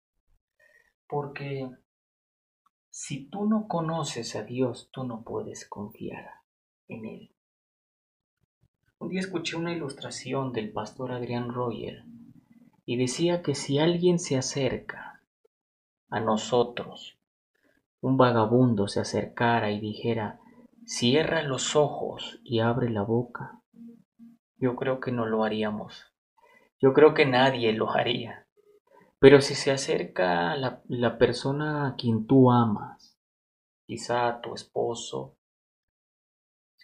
Porque 1.07 1.69
si 2.89 3.29
tú 3.29 3.45
no 3.45 3.67
conoces 3.67 4.35
a 4.35 4.41
Dios, 4.41 4.89
tú 4.91 5.03
no 5.03 5.23
puedes 5.23 5.69
confiar 5.69 6.27
en 6.87 7.05
Él. 7.05 7.35
Un 8.97 9.09
día 9.09 9.19
escuché 9.19 9.57
una 9.57 9.73
ilustración 9.73 10.53
del 10.53 10.71
pastor 10.71 11.11
Adrián 11.11 11.53
Royer 11.53 12.03
y 12.91 12.97
decía 12.97 13.41
que 13.41 13.55
si 13.55 13.79
alguien 13.79 14.19
se 14.19 14.37
acerca 14.37 15.21
a 16.09 16.19
nosotros, 16.19 17.17
un 18.01 18.17
vagabundo 18.17 18.89
se 18.89 18.99
acercara 18.99 19.71
y 19.71 19.79
dijera, 19.79 20.41
cierra 20.85 21.41
los 21.41 21.77
ojos 21.77 22.41
y 22.43 22.59
abre 22.59 22.89
la 22.89 23.03
boca, 23.03 23.61
yo 24.57 24.75
creo 24.75 24.99
que 24.99 25.13
no 25.13 25.25
lo 25.25 25.45
haríamos. 25.45 26.11
Yo 26.81 26.91
creo 26.91 27.13
que 27.13 27.25
nadie 27.25 27.71
lo 27.71 27.91
haría. 27.91 28.45
Pero 29.19 29.39
si 29.39 29.55
se 29.55 29.71
acerca 29.71 30.53
la, 30.57 30.81
la 30.89 31.17
persona 31.17 31.87
a 31.87 31.95
quien 31.95 32.27
tú 32.27 32.51
amas, 32.51 33.17
quizá 33.85 34.41
tu 34.41 34.53
esposo, 34.53 35.37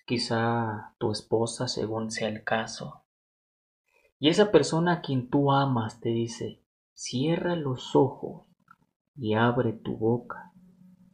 quizá 0.06 0.96
tu 1.00 1.12
esposa 1.12 1.68
según 1.68 2.12
sea 2.12 2.30
el 2.30 2.46
caso, 2.46 3.04
y 4.20 4.30
esa 4.30 4.52
persona 4.52 4.94
a 4.94 5.02
quien 5.02 5.30
tú 5.30 5.52
amas 5.52 6.00
te 6.00 6.10
dice, 6.10 6.64
cierra 6.94 7.56
los 7.56 7.96
ojos 7.96 8.48
y 9.16 9.36
abre 9.36 9.74
tu 9.74 9.96
boca. 9.98 10.52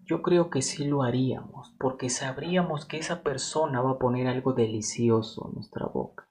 Yo 0.06 0.22
creo 0.22 0.50
que 0.50 0.62
sí 0.62 0.86
lo 0.86 1.04
haríamos, 1.04 1.74
porque 1.80 2.10
sabríamos 2.10 2.86
que 2.86 2.98
esa 2.98 3.24
persona 3.24 3.82
va 3.82 3.92
a 3.92 4.00
poner 4.00 4.28
algo 4.28 4.54
delicioso 4.54 5.48
en 5.48 5.56
nuestra 5.56 5.86
boca. 5.86 6.30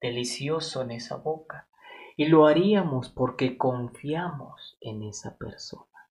Delicioso 0.00 0.82
en 0.82 0.92
esa 0.92 1.16
boca. 1.16 1.68
Y 2.16 2.26
lo 2.26 2.46
haríamos 2.46 3.10
porque 3.10 3.58
confiamos 3.58 4.78
en 4.80 5.02
esa 5.02 5.36
persona. 5.36 6.10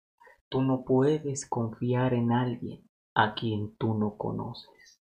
Tú 0.49 0.61
no 0.61 0.83
puedes 0.85 1.47
confiar 1.47 2.13
en 2.13 2.31
alguien 2.31 2.89
a 3.13 3.33
quien 3.33 3.75
tú 3.75 3.95
no 3.95 4.17
conoces. 4.17 5.01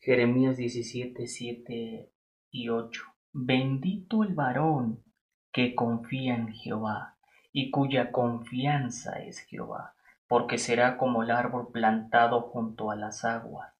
Jeremías 0.00 0.56
17, 0.56 1.26
7 1.26 2.12
y 2.50 2.68
8. 2.68 3.13
Bendito 3.36 4.22
el 4.22 4.32
varón 4.32 5.02
que 5.50 5.74
confía 5.74 6.36
en 6.36 6.52
Jehová 6.52 7.16
y 7.52 7.72
cuya 7.72 8.12
confianza 8.12 9.18
es 9.24 9.40
Jehová, 9.40 9.94
porque 10.28 10.56
será 10.56 10.96
como 10.96 11.24
el 11.24 11.32
árbol 11.32 11.72
plantado 11.72 12.42
junto 12.42 12.92
a 12.92 12.96
las 12.96 13.24
aguas, 13.24 13.74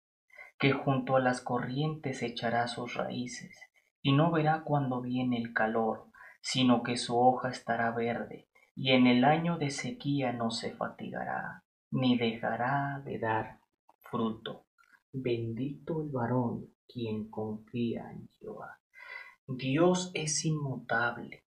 que 0.59 0.73
junto 0.73 1.15
a 1.15 1.21
las 1.21 1.41
corrientes 1.41 2.25
echará 2.25 2.67
sus 2.67 2.95
raíces, 2.95 3.57
y 4.03 4.11
no 4.11 4.33
verá 4.33 4.65
cuando 4.65 5.01
viene 5.01 5.39
el 5.39 5.53
calor, 5.53 6.09
sino 6.41 6.83
que 6.83 6.97
su 6.97 7.17
hoja 7.17 7.51
estará 7.51 7.93
verde, 7.93 8.49
y 8.75 8.91
en 8.91 9.07
el 9.07 9.23
año 9.23 9.57
de 9.57 9.71
sequía 9.71 10.33
no 10.33 10.51
se 10.51 10.73
fatigará, 10.73 11.63
ni 11.93 12.19
dejará 12.19 13.01
de 13.05 13.21
dar 13.21 13.61
fruto. 14.01 14.67
Bendito 15.13 16.03
el 16.03 16.09
varón 16.09 16.71
quien 16.89 17.31
confía 17.31 18.11
en 18.11 18.27
Jehová. 18.31 18.81
Dios 19.47 20.11
es 20.15 20.47
inmutable, 20.47 21.45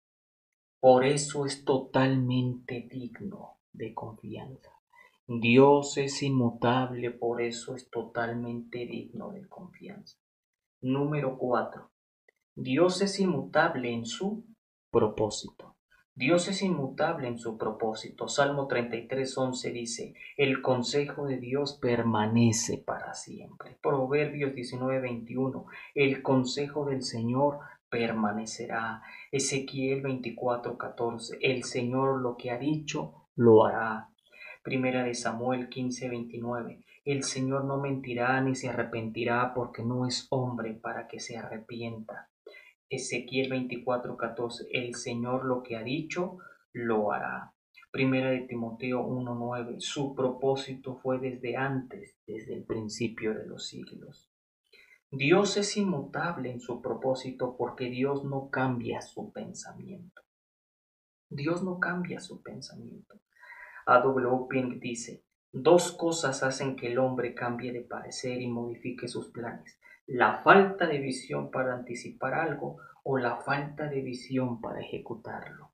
por 0.79 1.05
eso 1.05 1.45
es 1.45 1.65
totalmente 1.65 2.87
digno 2.89 3.59
de 3.73 3.95
confianza. 3.95 4.71
Dios 5.27 5.99
es 5.99 6.23
inmutable, 6.23 7.11
por 7.11 7.43
eso 7.43 7.75
es 7.75 7.91
totalmente 7.91 8.87
digno 8.87 9.33
de 9.33 9.49
confianza. 9.49 10.17
Número 10.81 11.37
4. 11.37 11.91
Dios 12.55 13.03
es 13.03 13.19
inmutable 13.19 13.93
en 13.93 14.07
su 14.07 14.45
propósito. 14.93 15.77
Dios 16.15 16.47
es 16.47 16.63
inmutable 16.63 17.27
en 17.27 17.39
su 17.39 17.59
propósito. 17.59 18.29
Salmo 18.29 18.69
33, 18.69 19.37
11 19.37 19.71
dice, 19.73 20.15
el 20.37 20.63
consejo 20.63 21.27
de 21.27 21.39
Dios 21.39 21.79
permanece 21.81 22.79
para 22.79 23.15
siempre. 23.15 23.79
Proverbios 23.83 24.55
19, 24.55 25.01
21, 25.01 25.67
el 25.95 26.23
consejo 26.23 26.85
del 26.85 27.03
Señor 27.03 27.59
permanecerá. 27.91 29.03
Ezequiel 29.33 30.03
24:14, 30.03 31.39
el 31.41 31.65
Señor 31.65 32.21
lo 32.23 32.37
que 32.37 32.51
ha 32.51 32.59
dicho, 32.59 33.29
lo 33.35 33.65
hará. 33.65 34.09
Primera 34.63 35.05
de 35.05 35.15
Samuel 35.15 35.69
15:29, 35.69 36.85
el 37.05 37.25
Señor 37.25 37.65
no 37.65 37.79
mentirá 37.79 38.41
ni 38.41 38.55
se 38.55 38.69
arrepentirá 38.69 39.53
porque 39.55 39.83
no 39.83 40.07
es 40.07 40.27
hombre 40.31 40.75
para 40.75 41.09
que 41.09 41.19
se 41.19 41.37
arrepienta. 41.37 42.31
Ezequiel 42.89 43.51
24:14, 43.51 44.69
el 44.71 44.95
Señor 44.95 45.45
lo 45.45 45.63
que 45.63 45.77
ha 45.77 45.83
dicho, 45.83 46.39
lo 46.73 47.13
hará. 47.13 47.53
Primera 47.91 48.31
de 48.31 48.43
Timoteo 48.43 49.05
1:9, 49.05 49.81
su 49.81 50.15
propósito 50.15 50.97
fue 50.97 51.19
desde 51.19 51.57
antes, 51.57 52.17
desde 52.27 52.55
el 52.55 52.65
principio 52.65 53.35
de 53.35 53.47
los 53.47 53.67
siglos. 53.67 54.30
Dios 55.13 55.57
es 55.57 55.77
inmutable 55.77 56.53
en 56.53 56.61
su 56.61 56.81
propósito 56.81 57.57
porque 57.57 57.87
Dios 57.87 58.25
no 58.25 58.49
cambia 58.49 59.01
su 59.01 59.33
pensamiento. 59.33 60.23
Dios 61.29 61.65
no 61.65 61.81
cambia 61.81 62.21
su 62.21 62.45
pensamiento. 62.45 63.19
A.W. 63.87 64.47
Pink 64.49 64.75
dice, 64.81 65.25
dos 65.51 65.91
cosas 65.91 66.45
hacen 66.45 66.77
que 66.77 66.93
el 66.93 67.01
hombre 67.01 67.35
cambie 67.35 67.73
de 67.73 67.81
parecer 67.81 68.41
y 68.41 68.47
modifique 68.47 69.09
sus 69.09 69.31
planes. 69.33 69.81
La 70.07 70.45
falta 70.45 70.87
de 70.87 71.01
visión 71.01 71.51
para 71.51 71.75
anticipar 71.75 72.35
algo 72.35 72.79
o 73.03 73.19
la 73.19 73.39
falta 73.39 73.89
de 73.89 74.03
visión 74.03 74.61
para 74.61 74.79
ejecutarlo. 74.79 75.73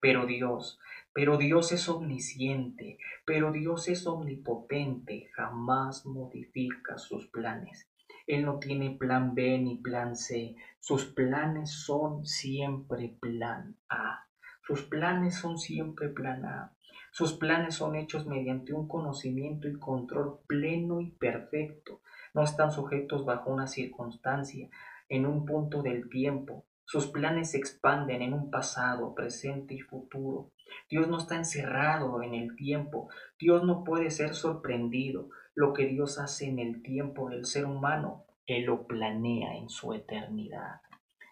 Pero 0.00 0.24
Dios, 0.24 0.78
pero 1.12 1.36
Dios 1.36 1.72
es 1.72 1.86
omnisciente, 1.90 2.96
pero 3.26 3.52
Dios 3.52 3.88
es 3.88 4.06
omnipotente, 4.06 5.28
jamás 5.34 6.06
modifica 6.06 6.96
sus 6.96 7.26
planes. 7.26 7.89
Él 8.26 8.44
no 8.44 8.58
tiene 8.58 8.96
plan 8.96 9.34
B 9.34 9.58
ni 9.58 9.76
plan 9.76 10.16
C. 10.16 10.56
Sus 10.78 11.06
planes 11.06 11.70
son 11.70 12.24
siempre 12.26 13.16
plan 13.20 13.76
A. 13.88 14.26
Sus 14.62 14.82
planes 14.82 15.36
son 15.36 15.58
siempre 15.58 16.08
plan 16.08 16.44
A. 16.44 16.72
Sus 17.12 17.32
planes 17.32 17.74
son 17.74 17.96
hechos 17.96 18.26
mediante 18.26 18.72
un 18.72 18.86
conocimiento 18.86 19.68
y 19.68 19.78
control 19.78 20.38
pleno 20.46 21.00
y 21.00 21.10
perfecto. 21.10 22.00
No 22.34 22.44
están 22.44 22.70
sujetos 22.70 23.24
bajo 23.24 23.50
una 23.50 23.66
circunstancia, 23.66 24.68
en 25.08 25.26
un 25.26 25.44
punto 25.44 25.82
del 25.82 26.08
tiempo. 26.08 26.64
Sus 26.84 27.08
planes 27.08 27.50
se 27.50 27.58
expanden 27.58 28.22
en 28.22 28.32
un 28.32 28.50
pasado, 28.50 29.14
presente 29.14 29.74
y 29.74 29.80
futuro. 29.80 30.50
Dios 30.88 31.08
no 31.08 31.18
está 31.18 31.36
encerrado 31.36 32.22
en 32.22 32.34
el 32.34 32.56
tiempo. 32.56 33.08
Dios 33.38 33.64
no 33.64 33.84
puede 33.84 34.10
ser 34.10 34.34
sorprendido. 34.34 35.30
Lo 35.54 35.72
que 35.72 35.86
Dios 35.86 36.18
hace 36.18 36.46
en 36.46 36.58
el 36.58 36.82
tiempo 36.82 37.28
del 37.28 37.44
ser 37.44 37.66
humano, 37.66 38.24
Él 38.46 38.64
lo 38.64 38.86
planea 38.86 39.56
en 39.56 39.68
su 39.68 39.92
eternidad. 39.92 40.80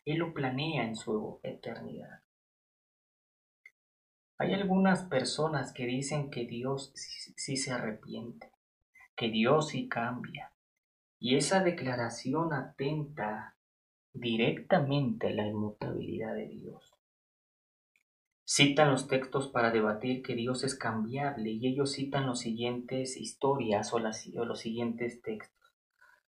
Él 0.04 0.18
lo 0.18 0.32
planea 0.32 0.84
en 0.84 0.96
su 0.96 1.38
eternidad. 1.42 2.20
Hay 4.38 4.54
algunas 4.54 5.02
personas 5.04 5.72
que 5.72 5.84
dicen 5.84 6.30
que 6.30 6.46
Dios 6.46 6.92
sí, 6.94 7.56
se 7.56 7.72
arrepiente, 7.72 8.52
que 9.16 9.30
Dios 9.30 9.68
sí 9.68 9.88
cambia. 9.88 10.52
Y 11.18 11.36
esa 11.36 11.62
declaración 11.62 12.52
atenta 12.52 13.56
directamente 14.12 15.28
a 15.28 15.32
la 15.32 15.46
inmutabilidad 15.46 16.34
de 16.34 16.46
Dios. 16.46 16.97
Citan 18.50 18.90
los 18.90 19.08
textos 19.08 19.48
para 19.48 19.70
debatir 19.70 20.22
que 20.22 20.34
Dios 20.34 20.64
es 20.64 20.74
cambiable 20.74 21.50
y 21.50 21.66
ellos 21.66 21.92
citan 21.92 22.26
las 22.26 22.38
siguientes 22.38 23.18
historias 23.18 23.92
o, 23.92 23.98
los 23.98 24.58
siguientes 24.58 25.20
textos. 25.20 25.70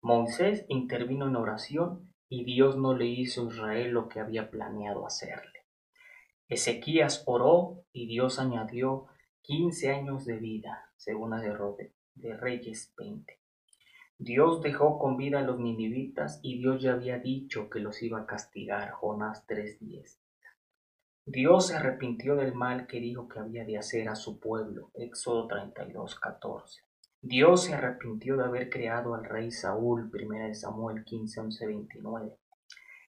Moisés 0.01 0.65
intervino 0.69 1.27
en 1.27 1.35
oración 1.35 2.15
y 2.29 2.45
Dios 2.45 2.77
no 2.77 2.95
le 2.97 3.07
hizo 3.07 3.43
a 3.43 3.53
Israel 3.53 3.91
lo 3.91 4.09
que 4.09 4.21
había 4.21 4.49
planeado 4.49 5.05
hacerle. 5.05 5.67
Ezequías 6.47 7.25
oró 7.27 7.85
y 7.93 8.07
Dios 8.07 8.39
añadió 8.39 9.07
quince 9.43 9.91
años 9.91 10.25
de 10.25 10.37
vida, 10.37 10.93
según 10.97 11.31
la 11.31 11.41
de, 11.41 11.93
de 12.15 12.37
Reyes 12.37 12.95
20. 12.97 13.41
Dios 14.19 14.63
dejó 14.63 15.01
con 15.01 15.17
vida 15.17 15.41
a 15.41 15.43
los 15.43 15.59
ninivitas 15.59 16.39
y 16.45 16.59
Dios 16.59 16.81
ya 16.81 16.93
había 16.93 17.19
dicho 17.19 17.69
que 17.69 17.81
los 17.81 18.01
iba 18.05 18.21
a 18.21 18.27
castigar, 18.27 18.93
Jonás 18.93 19.45
3.10. 19.49 20.24
Dios 21.27 21.69
se 21.69 21.77
arrepintió 21.77 22.37
del 22.37 22.55
mal 22.55 22.87
que 22.87 23.01
dijo 23.01 23.29
que 23.29 23.39
había 23.39 23.65
de 23.65 23.79
hacer 23.79 24.11
a 24.11 24.15
su 24.15 24.39
pueblo. 24.39 24.91
Éxodo 24.93 25.49
32, 25.49 26.21
14. 26.21 26.83
Dios 27.23 27.65
se 27.65 27.73
arrepintió 27.73 28.37
de 28.37 28.45
haber 28.45 28.69
creado 28.69 29.15
al 29.15 29.25
rey 29.25 29.51
Saúl. 29.51 30.11
1 30.13 30.55
Samuel 30.55 31.03
15, 31.03 31.41
11, 31.41 31.67
29. 31.67 32.37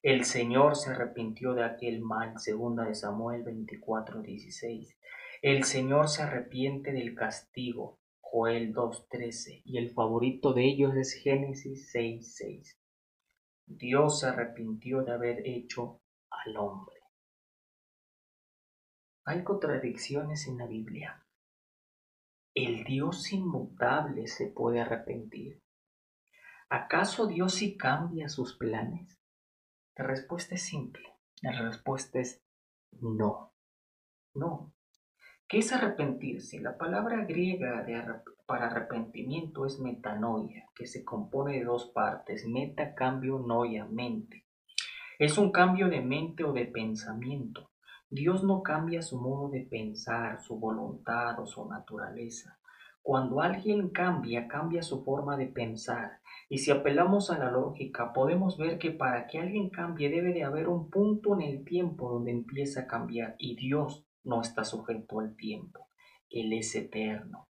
El 0.02 0.24
Señor 0.24 0.76
se 0.76 0.92
arrepintió 0.92 1.52
de 1.52 1.64
aquel 1.64 2.00
mal. 2.00 2.32
2 2.32 2.76
de 2.86 2.94
Samuel 2.94 3.42
24, 3.42 4.22
16. 4.22 4.98
El 5.42 5.64
Señor 5.64 6.08
se 6.08 6.22
arrepiente 6.22 6.92
del 6.92 7.14
castigo. 7.14 7.98
Joel 8.22 8.72
2, 8.72 9.08
13. 9.10 9.60
Y 9.66 9.76
el 9.76 9.90
favorito 9.90 10.54
de 10.54 10.64
ellos 10.64 10.96
es 10.96 11.12
Génesis 11.12 11.90
6, 11.92 12.34
6. 12.34 12.78
Dios 13.66 14.20
se 14.20 14.28
arrepintió 14.28 15.02
de 15.02 15.12
haber 15.12 15.46
hecho 15.46 16.00
al 16.30 16.56
hombre. 16.56 16.95
Hay 19.28 19.42
contradicciones 19.42 20.46
en 20.46 20.58
la 20.58 20.66
Biblia. 20.66 21.26
¿El 22.54 22.84
Dios 22.84 23.32
inmutable 23.32 24.28
se 24.28 24.46
puede 24.46 24.80
arrepentir? 24.80 25.60
¿Acaso 26.68 27.26
Dios 27.26 27.54
sí 27.54 27.76
cambia 27.76 28.28
sus 28.28 28.56
planes? 28.56 29.18
La 29.96 30.04
respuesta 30.06 30.54
es 30.54 30.62
simple. 30.62 31.02
La 31.42 31.60
respuesta 31.60 32.20
es 32.20 32.40
no. 33.00 33.52
No. 34.32 34.72
¿Qué 35.48 35.58
es 35.58 35.72
arrepentirse? 35.72 36.60
La 36.60 36.78
palabra 36.78 37.24
griega 37.24 38.22
para 38.46 38.66
arrepentimiento 38.66 39.66
es 39.66 39.80
metanoia, 39.80 40.68
que 40.72 40.86
se 40.86 41.04
compone 41.04 41.58
de 41.58 41.64
dos 41.64 41.90
partes, 41.90 42.46
meta, 42.46 42.94
cambio, 42.94 43.40
noia, 43.40 43.86
mente. 43.86 44.46
Es 45.18 45.36
un 45.36 45.50
cambio 45.50 45.88
de 45.88 46.00
mente 46.00 46.44
o 46.44 46.52
de 46.52 46.66
pensamiento. 46.66 47.72
Dios 48.08 48.44
no 48.44 48.62
cambia 48.62 49.02
su 49.02 49.20
modo 49.20 49.48
de 49.50 49.62
pensar, 49.62 50.40
su 50.40 50.58
voluntad 50.58 51.38
o 51.40 51.46
su 51.46 51.68
naturaleza. 51.68 52.58
Cuando 53.02 53.40
alguien 53.40 53.90
cambia, 53.90 54.48
cambia 54.48 54.82
su 54.82 55.04
forma 55.04 55.36
de 55.36 55.46
pensar. 55.46 56.20
Y 56.48 56.58
si 56.58 56.70
apelamos 56.70 57.30
a 57.30 57.38
la 57.38 57.50
lógica, 57.50 58.12
podemos 58.12 58.58
ver 58.58 58.78
que 58.78 58.90
para 58.90 59.26
que 59.26 59.38
alguien 59.38 59.70
cambie 59.70 60.10
debe 60.10 60.32
de 60.32 60.44
haber 60.44 60.68
un 60.68 60.90
punto 60.90 61.34
en 61.34 61.42
el 61.42 61.64
tiempo 61.64 62.10
donde 62.10 62.32
empieza 62.32 62.82
a 62.82 62.86
cambiar 62.86 63.36
y 63.38 63.56
Dios 63.56 64.04
no 64.24 64.40
está 64.40 64.64
sujeto 64.64 65.20
al 65.20 65.36
tiempo. 65.36 65.88
Él 66.30 66.52
es 66.52 66.74
eterno. 66.74 67.48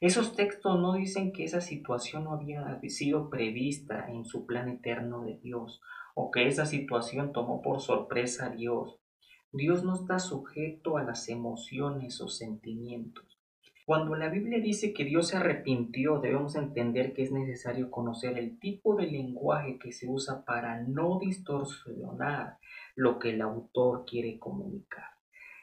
Esos 0.00 0.36
textos 0.36 0.80
no 0.80 0.94
dicen 0.94 1.32
que 1.32 1.44
esa 1.44 1.60
situación 1.60 2.24
no 2.24 2.32
había 2.32 2.80
sido 2.88 3.30
prevista 3.30 4.08
en 4.08 4.24
su 4.24 4.46
plan 4.46 4.68
eterno 4.68 5.22
de 5.22 5.38
Dios 5.38 5.80
o 6.14 6.30
que 6.30 6.46
esa 6.46 6.66
situación 6.66 7.32
tomó 7.32 7.62
por 7.62 7.80
sorpresa 7.80 8.46
a 8.46 8.50
Dios. 8.50 9.00
Dios 9.52 9.82
no 9.82 9.94
está 9.94 10.18
sujeto 10.18 10.98
a 10.98 11.04
las 11.04 11.28
emociones 11.30 12.20
o 12.20 12.28
sentimientos. 12.28 13.38
Cuando 13.86 14.14
la 14.14 14.28
Biblia 14.28 14.60
dice 14.60 14.92
que 14.92 15.06
Dios 15.06 15.28
se 15.28 15.38
arrepintió, 15.38 16.20
debemos 16.20 16.54
entender 16.56 17.14
que 17.14 17.22
es 17.22 17.32
necesario 17.32 17.90
conocer 17.90 18.36
el 18.36 18.58
tipo 18.58 18.94
de 18.96 19.06
lenguaje 19.06 19.78
que 19.78 19.92
se 19.92 20.06
usa 20.06 20.44
para 20.44 20.82
no 20.82 21.18
distorsionar 21.18 22.58
lo 22.94 23.18
que 23.18 23.30
el 23.30 23.40
autor 23.40 24.04
quiere 24.04 24.38
comunicar. 24.38 25.06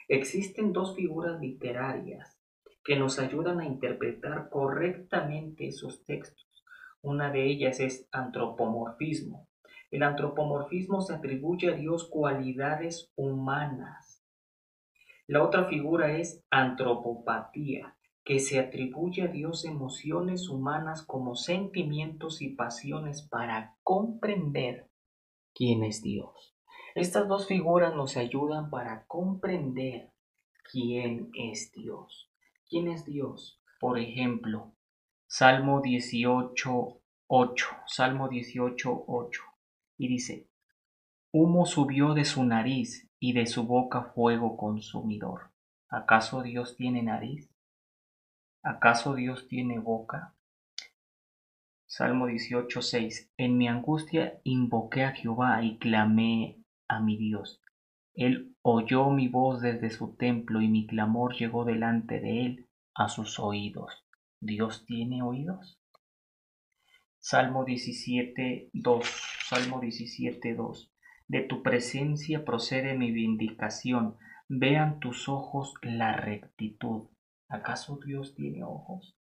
Existen 0.07 0.73
dos 0.73 0.95
figuras 0.95 1.39
literarias 1.39 2.39
que 2.83 2.95
nos 2.95 3.19
ayudan 3.19 3.59
a 3.59 3.65
interpretar 3.67 4.49
correctamente 4.49 5.67
esos 5.67 6.03
textos. 6.05 6.63
Una 7.03 7.31
de 7.31 7.45
ellas 7.45 7.79
es 7.79 8.07
antropomorfismo, 8.11 9.47
el 9.91 10.03
antropomorfismo 10.03 11.01
se 11.01 11.13
atribuye 11.13 11.69
a 11.69 11.75
Dios 11.75 12.09
cualidades 12.09 13.11
humanas. 13.15 14.23
La 15.27 15.43
otra 15.43 15.65
figura 15.65 16.17
es 16.17 16.43
antropopatía, 16.49 17.97
que 18.23 18.39
se 18.39 18.59
atribuye 18.59 19.23
a 19.23 19.27
Dios 19.27 19.65
emociones 19.65 20.49
humanas 20.49 21.03
como 21.03 21.35
sentimientos 21.35 22.41
y 22.41 22.49
pasiones 22.49 23.27
para 23.27 23.75
comprender 23.83 24.89
quién 25.53 25.83
es 25.83 26.01
Dios. 26.01 26.55
Estas 26.95 27.27
dos 27.27 27.47
figuras 27.47 27.95
nos 27.95 28.17
ayudan 28.17 28.69
para 28.69 29.05
comprender 29.05 30.11
quién 30.71 31.29
es 31.33 31.71
Dios. 31.71 32.31
¿Quién 32.67 32.87
es 32.87 33.05
Dios? 33.05 33.61
Por 33.79 33.99
ejemplo, 33.99 34.73
Salmo 35.27 35.81
18, 35.81 37.01
8. 37.27 37.67
Salmo 37.85 38.29
18, 38.29 39.03
8 39.07 39.54
y 39.97 40.07
dice, 40.07 40.47
Humo 41.31 41.65
subió 41.65 42.13
de 42.13 42.25
su 42.25 42.43
nariz 42.43 43.09
y 43.19 43.33
de 43.33 43.45
su 43.45 43.65
boca 43.65 44.03
fuego 44.13 44.57
consumidor. 44.57 45.51
¿Acaso 45.89 46.41
Dios 46.41 46.75
tiene 46.75 47.03
nariz? 47.03 47.49
¿Acaso 48.63 49.15
Dios 49.15 49.47
tiene 49.47 49.79
boca? 49.79 50.35
Salmo 51.85 52.27
18:6 52.27 53.29
En 53.37 53.57
mi 53.57 53.67
angustia 53.67 54.39
invoqué 54.43 55.03
a 55.03 55.11
Jehová 55.11 55.63
y 55.63 55.77
clamé 55.77 56.57
a 56.87 56.99
mi 56.99 57.17
Dios. 57.17 57.61
Él 58.13 58.55
oyó 58.61 59.09
mi 59.09 59.27
voz 59.27 59.61
desde 59.61 59.89
su 59.89 60.15
templo 60.15 60.61
y 60.61 60.67
mi 60.67 60.87
clamor 60.87 61.35
llegó 61.35 61.65
delante 61.65 62.19
de 62.19 62.45
él 62.45 62.69
a 62.93 63.09
sus 63.09 63.39
oídos. 63.39 64.05
¿Dios 64.39 64.85
tiene 64.85 65.21
oídos? 65.21 65.79
Salmo 67.19 67.65
17, 67.65 68.69
2. 68.73 69.34
Salmo 69.47 69.79
17, 69.79 70.55
2. 70.55 70.91
De 71.27 71.41
tu 71.41 71.61
presencia 71.61 72.43
procede 72.43 72.95
mi 72.95 73.11
vindicación. 73.11 74.17
Vean 74.49 74.99
tus 74.99 75.29
ojos 75.29 75.75
la 75.83 76.13
rectitud. 76.13 77.09
¿Acaso 77.47 77.99
Dios 78.03 78.33
tiene 78.33 78.63
ojos? 78.63 79.15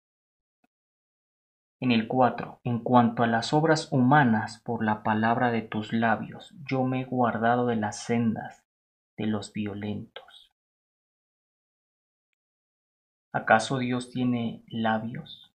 En 1.82 1.92
el 1.92 2.08
4. 2.08 2.62
En 2.64 2.80
cuanto 2.80 3.24
a 3.24 3.28
las 3.28 3.52
obras 3.52 3.92
humanas, 3.92 4.62
por 4.64 4.86
la 4.86 5.04
palabra 5.04 5.52
de 5.52 5.62
tus 5.62 5.92
labios, 5.92 6.56
yo 6.70 6.86
me 6.86 7.02
he 7.02 7.04
guardado 7.04 7.66
de 7.66 7.76
las 7.76 8.06
sendas 8.06 8.64
de 9.18 9.28
los 9.28 9.52
violentos. 9.52 10.54
¿Acaso 13.34 13.78
Dios 13.78 14.10
tiene 14.10 14.64
labios? 14.68 15.54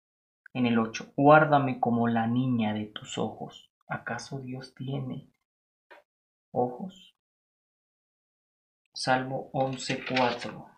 En 0.54 0.68
el 0.68 0.80
8, 0.80 1.12
guárdame 1.18 1.82
como 1.82 2.08
la 2.08 2.28
niña 2.28 2.74
de 2.74 2.86
tus 2.86 3.18
ojos. 3.18 3.73
¿Acaso 3.88 4.40
Dios 4.40 4.74
tiene 4.74 5.30
ojos? 6.52 7.16
Salmo 8.94 9.52
11.4 9.54 10.70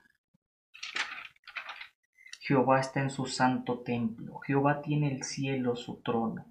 Jehová 2.40 2.80
está 2.80 3.02
en 3.02 3.10
su 3.10 3.26
santo 3.26 3.80
templo, 3.80 4.40
Jehová 4.40 4.82
tiene 4.82 5.12
el 5.12 5.24
cielo 5.24 5.76
su 5.76 6.02
trono. 6.02 6.46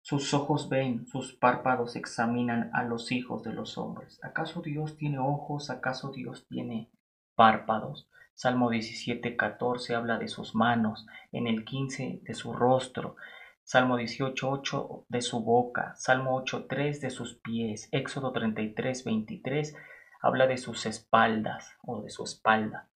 Sus 0.00 0.32
ojos 0.32 0.68
ven, 0.68 1.06
sus 1.06 1.32
párpados 1.32 1.96
examinan 1.96 2.70
a 2.72 2.84
los 2.84 3.12
hijos 3.12 3.42
de 3.42 3.52
los 3.52 3.78
hombres. 3.78 4.18
¿Acaso 4.24 4.62
Dios 4.62 4.96
tiene 4.96 5.18
ojos? 5.18 5.70
¿Acaso 5.70 6.10
Dios 6.10 6.46
tiene 6.48 6.90
párpados? 7.34 8.08
Salmo 8.34 8.70
17, 8.70 9.36
14 9.36 9.94
habla 9.94 10.18
de 10.18 10.28
sus 10.28 10.54
manos, 10.54 11.06
en 11.30 11.46
el 11.46 11.64
15 11.64 12.20
de 12.22 12.34
su 12.34 12.52
rostro, 12.52 13.16
Salmo 13.64 13.96
18, 13.96 14.50
8 14.50 15.06
de 15.08 15.22
su 15.22 15.42
boca, 15.42 15.94
Salmo 15.96 16.36
8, 16.36 16.66
3 16.68 17.00
de 17.00 17.10
sus 17.10 17.38
pies, 17.40 17.88
Éxodo 17.92 18.32
33, 18.32 19.04
23 19.04 19.74
habla 20.20 20.46
de 20.46 20.58
sus 20.58 20.86
espaldas 20.86 21.76
o 21.82 22.02
de 22.02 22.10
su 22.10 22.24
espalda. 22.24 22.90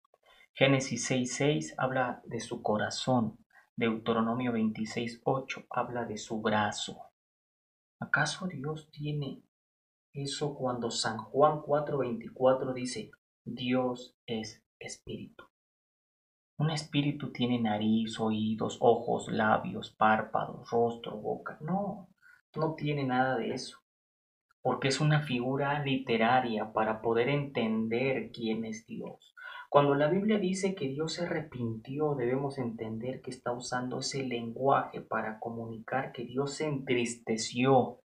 Génesis 0.52 1.04
6, 1.06 1.34
6 1.34 1.74
habla 1.78 2.22
de 2.24 2.40
su 2.40 2.62
corazón. 2.62 3.38
Deuteronomio 3.76 4.52
26, 4.52 5.20
8 5.24 5.66
habla 5.70 6.04
de 6.04 6.16
su 6.16 6.40
brazo. 6.40 7.10
¿Acaso 7.98 8.46
Dios 8.46 8.90
tiene 8.90 9.42
eso 10.12 10.54
cuando 10.54 10.90
San 10.90 11.18
Juan 11.18 11.60
4, 11.60 11.98
24 11.98 12.72
dice, 12.72 13.10
Dios 13.44 14.16
es 14.26 14.64
espíritu. 14.78 15.44
Un 16.58 16.70
espíritu 16.70 17.32
tiene 17.32 17.60
nariz, 17.60 18.18
oídos, 18.18 18.78
ojos, 18.80 19.28
labios, 19.28 19.90
párpados, 19.90 20.70
rostro, 20.70 21.18
boca. 21.18 21.58
No, 21.60 22.08
no 22.54 22.74
tiene 22.74 23.04
nada 23.04 23.36
de 23.36 23.52
eso. 23.52 23.78
Porque 24.62 24.88
es 24.88 24.98
una 24.98 25.20
figura 25.20 25.84
literaria 25.84 26.72
para 26.72 27.02
poder 27.02 27.28
entender 27.28 28.30
quién 28.32 28.64
es 28.64 28.86
Dios. 28.86 29.34
Cuando 29.68 29.94
la 29.94 30.08
Biblia 30.08 30.38
dice 30.38 30.74
que 30.74 30.88
Dios 30.88 31.12
se 31.14 31.26
arrepintió, 31.26 32.14
debemos 32.14 32.56
entender 32.56 33.20
que 33.20 33.30
está 33.30 33.52
usando 33.52 33.98
ese 33.98 34.22
lenguaje 34.22 35.02
para 35.02 35.38
comunicar 35.38 36.12
que 36.12 36.24
Dios 36.24 36.54
se 36.54 36.66
entristeció, 36.66 38.00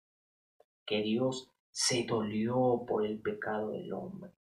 que 0.85 1.01
Dios 1.01 1.49
se 1.69 2.03
dolió 2.03 2.83
por 2.85 3.05
el 3.05 3.21
pecado 3.21 3.69
del 3.69 3.93
hombre 3.93 4.33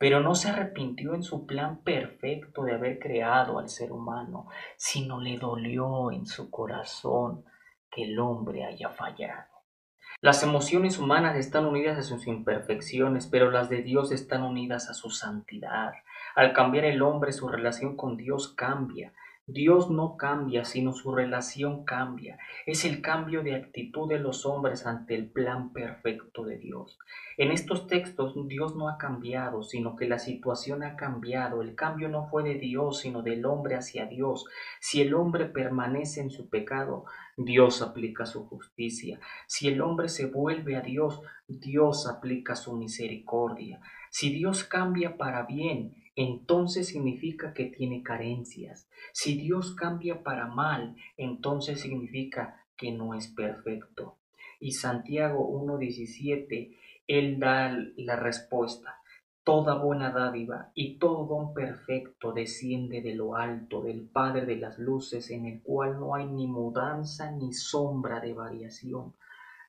pero 0.00 0.20
no 0.20 0.34
se 0.34 0.48
arrepintió 0.48 1.14
en 1.14 1.22
su 1.22 1.44
plan 1.44 1.82
perfecto 1.82 2.64
de 2.64 2.72
haber 2.72 2.98
creado 2.98 3.58
al 3.58 3.68
ser 3.68 3.92
humano, 3.92 4.46
sino 4.78 5.20
le 5.20 5.36
dolió 5.36 6.10
en 6.10 6.24
su 6.24 6.50
corazón 6.50 7.44
que 7.90 8.04
el 8.04 8.18
hombre 8.18 8.64
haya 8.64 8.88
fallado. 8.88 9.44
Las 10.22 10.42
emociones 10.42 10.98
humanas 10.98 11.36
están 11.36 11.66
unidas 11.66 11.98
a 11.98 12.02
sus 12.02 12.26
imperfecciones, 12.26 13.26
pero 13.26 13.50
las 13.50 13.68
de 13.68 13.82
Dios 13.82 14.10
están 14.10 14.42
unidas 14.42 14.88
a 14.88 14.94
su 14.94 15.10
santidad. 15.10 15.92
Al 16.34 16.54
cambiar 16.54 16.86
el 16.86 17.02
hombre, 17.02 17.32
su 17.32 17.46
relación 17.48 17.94
con 17.94 18.16
Dios 18.16 18.54
cambia. 18.54 19.12
Dios 19.52 19.90
no 19.90 20.16
cambia, 20.16 20.64
sino 20.64 20.92
su 20.92 21.12
relación 21.12 21.84
cambia. 21.84 22.38
Es 22.66 22.84
el 22.84 23.02
cambio 23.02 23.42
de 23.42 23.56
actitud 23.56 24.08
de 24.08 24.18
los 24.18 24.46
hombres 24.46 24.86
ante 24.86 25.14
el 25.14 25.28
plan 25.28 25.72
perfecto 25.72 26.44
de 26.44 26.58
Dios. 26.58 26.98
En 27.36 27.50
estos 27.50 27.86
textos 27.88 28.34
Dios 28.46 28.76
no 28.76 28.88
ha 28.88 28.96
cambiado, 28.96 29.62
sino 29.62 29.96
que 29.96 30.06
la 30.06 30.18
situación 30.18 30.84
ha 30.84 30.94
cambiado. 30.94 31.62
El 31.62 31.74
cambio 31.74 32.08
no 32.08 32.28
fue 32.28 32.44
de 32.44 32.54
Dios, 32.54 33.00
sino 33.00 33.22
del 33.22 33.44
hombre 33.44 33.74
hacia 33.74 34.06
Dios. 34.06 34.44
Si 34.80 35.00
el 35.02 35.14
hombre 35.14 35.46
permanece 35.46 36.20
en 36.20 36.30
su 36.30 36.48
pecado, 36.48 37.06
Dios 37.36 37.82
aplica 37.82 38.26
su 38.26 38.46
justicia. 38.46 39.18
Si 39.46 39.66
el 39.66 39.80
hombre 39.80 40.08
se 40.08 40.26
vuelve 40.26 40.76
a 40.76 40.82
Dios, 40.82 41.22
Dios 41.48 42.06
aplica 42.06 42.54
su 42.54 42.76
misericordia. 42.76 43.80
Si 44.10 44.32
Dios 44.32 44.64
cambia 44.64 45.16
para 45.16 45.44
bien, 45.44 45.94
entonces 46.20 46.88
significa 46.88 47.54
que 47.54 47.64
tiene 47.64 48.02
carencias. 48.02 48.90
Si 49.14 49.38
Dios 49.38 49.74
cambia 49.74 50.22
para 50.22 50.48
mal, 50.48 50.94
entonces 51.16 51.80
significa 51.80 52.66
que 52.76 52.92
no 52.92 53.14
es 53.14 53.28
perfecto. 53.28 54.18
Y 54.60 54.72
Santiago 54.72 55.48
1.17, 55.48 56.76
él 57.06 57.38
da 57.38 57.74
la 57.96 58.16
respuesta. 58.16 58.96
Toda 59.44 59.76
buena 59.76 60.10
dádiva 60.10 60.70
y 60.74 60.98
todo 60.98 61.24
don 61.24 61.54
perfecto 61.54 62.32
desciende 62.32 63.00
de 63.00 63.14
lo 63.14 63.36
alto, 63.36 63.80
del 63.80 64.02
Padre 64.02 64.44
de 64.44 64.56
las 64.56 64.78
luces, 64.78 65.30
en 65.30 65.46
el 65.46 65.62
cual 65.62 65.98
no 65.98 66.14
hay 66.14 66.26
ni 66.26 66.46
mudanza 66.46 67.30
ni 67.30 67.54
sombra 67.54 68.20
de 68.20 68.34
variación. 68.34 69.14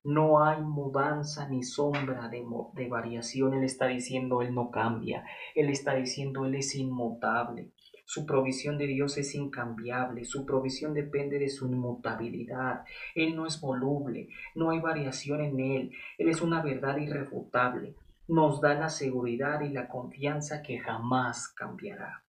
No 0.04 0.44
hay 0.44 0.62
mudanza 0.62 1.48
ni 1.48 1.62
sombra 1.62 2.28
de, 2.28 2.88
variación. 2.90 3.54
Él 3.54 3.64
está 3.64 3.86
diciendo, 3.86 4.42
Él 4.42 4.56
no 4.56 4.72
cambia. 4.72 5.24
Él 5.54 5.70
está 5.70 5.94
diciendo, 5.94 6.44
Él 6.46 6.56
es 6.56 6.74
inmutable. 6.74 7.70
Su 8.06 8.26
provisión 8.26 8.80
de 8.80 8.88
Dios 8.88 9.20
es 9.20 9.36
incambiable. 9.36 10.26
Su 10.26 10.44
provisión 10.44 10.96
depende 10.96 11.38
de 11.38 11.50
su 11.50 11.68
inmutabilidad. 11.68 12.84
Él 13.14 13.36
no 13.36 13.46
es 13.46 13.62
voluble. 13.62 14.30
No 14.56 14.72
hay 14.72 14.80
variación 14.80 15.42
en 15.42 15.60
Él. 15.60 15.92
Él 16.18 16.30
es 16.30 16.42
una 16.42 16.64
verdad 16.64 16.98
irrefutable. 16.98 17.96
Nos 18.28 18.60
da 18.60 18.74
la 18.74 18.90
seguridad 18.90 19.62
y 19.62 19.70
la 19.70 19.88
confianza 19.88 20.64
que 20.64 20.80
jamás 20.80 21.50
cambiará. 21.50 22.24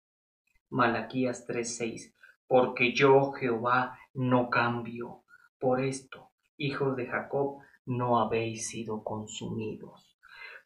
Malaquías 0.70 1.46
3:6 1.46 2.14
Porque 2.46 2.94
yo, 2.94 3.32
Jehová, 3.32 3.98
no 4.14 4.48
cambio. 4.48 5.22
Por 5.58 5.80
esto 5.80 6.27
hijos 6.58 6.96
de 6.96 7.06
Jacob, 7.06 7.60
no 7.86 8.20
habéis 8.20 8.68
sido 8.68 9.02
consumidos. 9.02 10.18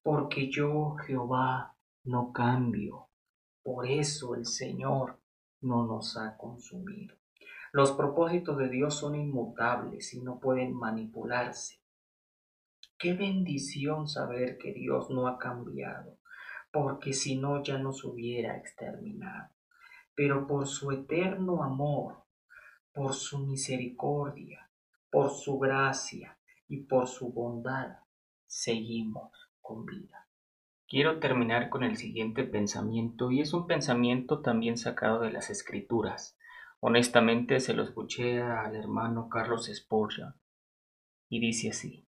Porque 0.02 0.50
yo, 0.50 0.96
Jehová, 1.06 1.76
no 2.04 2.32
cambio. 2.32 3.08
Por 3.62 3.86
eso 3.86 4.34
el 4.34 4.46
Señor 4.46 5.20
no 5.60 5.86
nos 5.86 6.16
ha 6.16 6.36
consumido. 6.36 7.16
Los 7.72 7.92
propósitos 7.92 8.58
de 8.58 8.68
Dios 8.68 8.94
son 8.94 9.14
inmutables 9.14 10.12
y 10.14 10.20
no 10.20 10.40
pueden 10.40 10.74
manipularse. 10.74 11.80
Qué 12.98 13.14
bendición 13.14 14.08
saber 14.08 14.58
que 14.58 14.72
Dios 14.72 15.10
no 15.10 15.26
ha 15.26 15.38
cambiado, 15.38 16.18
porque 16.72 17.12
si 17.12 17.36
no 17.36 17.62
ya 17.62 17.78
nos 17.78 18.04
hubiera 18.04 18.56
exterminado. 18.56 19.50
Pero 20.14 20.46
por 20.46 20.66
su 20.66 20.90
eterno 20.90 21.62
amor, 21.62 22.24
por 22.92 23.14
su 23.14 23.38
misericordia, 23.46 24.70
por 25.12 25.30
su 25.30 25.58
gracia 25.58 26.38
y 26.68 26.84
por 26.84 27.06
su 27.06 27.34
bondad 27.34 27.98
seguimos 28.46 29.30
con 29.60 29.84
vida. 29.84 30.26
Quiero 30.88 31.20
terminar 31.20 31.68
con 31.68 31.84
el 31.84 31.98
siguiente 31.98 32.44
pensamiento 32.44 33.30
y 33.30 33.42
es 33.42 33.52
un 33.52 33.66
pensamiento 33.66 34.40
también 34.40 34.78
sacado 34.78 35.20
de 35.20 35.30
las 35.30 35.50
escrituras. 35.50 36.38
Honestamente 36.80 37.60
se 37.60 37.74
lo 37.74 37.82
escuché 37.82 38.40
al 38.40 38.74
hermano 38.74 39.28
Carlos 39.28 39.70
Spurgeon 39.72 40.34
y 41.28 41.40
dice 41.40 41.68
así. 41.68 42.06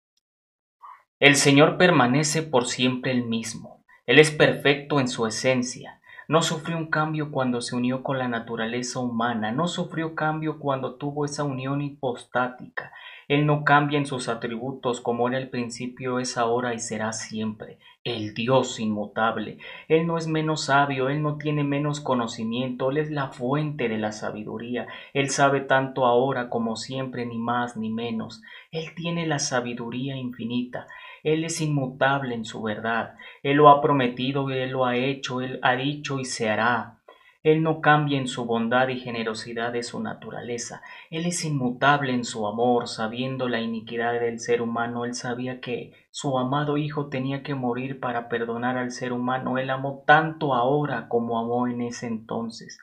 El 1.18 1.36
Señor 1.36 1.78
permanece 1.78 2.42
por 2.42 2.66
siempre 2.66 3.12
el 3.12 3.24
mismo. 3.24 3.82
Él 4.04 4.18
es 4.18 4.30
perfecto 4.30 5.00
en 5.00 5.08
su 5.08 5.26
esencia 5.26 5.99
no 6.30 6.42
sufrió 6.42 6.78
un 6.78 6.86
cambio 6.86 7.32
cuando 7.32 7.60
se 7.60 7.74
unió 7.74 8.04
con 8.04 8.16
la 8.16 8.28
naturaleza 8.28 9.00
humana, 9.00 9.50
no 9.50 9.66
sufrió 9.66 10.14
cambio 10.14 10.60
cuando 10.60 10.94
tuvo 10.94 11.24
esa 11.24 11.42
unión 11.42 11.82
hipostática. 11.82 12.92
Él 13.26 13.46
no 13.46 13.64
cambia 13.64 13.98
en 13.98 14.06
sus 14.06 14.28
atributos 14.28 15.00
como 15.00 15.26
era 15.26 15.38
el 15.38 15.50
principio, 15.50 16.20
es 16.20 16.38
ahora 16.38 16.72
y 16.72 16.78
será 16.78 17.12
siempre. 17.12 17.80
El 18.04 18.32
Dios 18.32 18.78
inmutable. 18.78 19.58
Él 19.88 20.06
no 20.06 20.18
es 20.18 20.28
menos 20.28 20.66
sabio, 20.66 21.08
Él 21.08 21.20
no 21.20 21.36
tiene 21.36 21.64
menos 21.64 22.00
conocimiento, 22.00 22.92
Él 22.92 22.98
es 22.98 23.10
la 23.10 23.30
fuente 23.30 23.88
de 23.88 23.98
la 23.98 24.12
sabiduría. 24.12 24.86
Él 25.12 25.30
sabe 25.30 25.62
tanto 25.62 26.06
ahora 26.06 26.48
como 26.48 26.76
siempre, 26.76 27.26
ni 27.26 27.38
más 27.38 27.76
ni 27.76 27.90
menos. 27.90 28.40
Él 28.70 28.94
tiene 28.94 29.26
la 29.26 29.40
sabiduría 29.40 30.16
infinita. 30.16 30.86
Él 31.22 31.44
es 31.44 31.60
inmutable 31.60 32.34
en 32.34 32.44
su 32.44 32.62
verdad. 32.62 33.14
Él 33.42 33.56
lo 33.56 33.68
ha 33.68 33.80
prometido 33.80 34.50
y 34.50 34.58
Él 34.58 34.70
lo 34.70 34.84
ha 34.84 34.96
hecho, 34.96 35.40
Él 35.40 35.58
ha 35.62 35.76
dicho 35.76 36.18
y 36.18 36.24
se 36.24 36.48
hará. 36.48 37.00
Él 37.42 37.62
no 37.62 37.80
cambia 37.80 38.18
en 38.18 38.28
su 38.28 38.44
bondad 38.44 38.88
y 38.88 39.00
generosidad 39.00 39.72
de 39.72 39.82
su 39.82 39.98
naturaleza. 40.00 40.82
Él 41.10 41.24
es 41.24 41.42
inmutable 41.42 42.12
en 42.12 42.24
su 42.24 42.46
amor, 42.46 42.86
sabiendo 42.86 43.48
la 43.48 43.62
iniquidad 43.62 44.20
del 44.20 44.40
ser 44.40 44.60
humano. 44.60 45.06
Él 45.06 45.14
sabía 45.14 45.58
que 45.60 45.94
su 46.10 46.38
amado 46.38 46.76
Hijo 46.76 47.06
tenía 47.08 47.42
que 47.42 47.54
morir 47.54 47.98
para 47.98 48.28
perdonar 48.28 48.76
al 48.76 48.90
ser 48.90 49.14
humano. 49.14 49.56
Él 49.56 49.70
amó 49.70 50.04
tanto 50.06 50.52
ahora 50.52 51.08
como 51.08 51.38
amó 51.38 51.66
en 51.66 51.80
ese 51.80 52.08
entonces. 52.08 52.78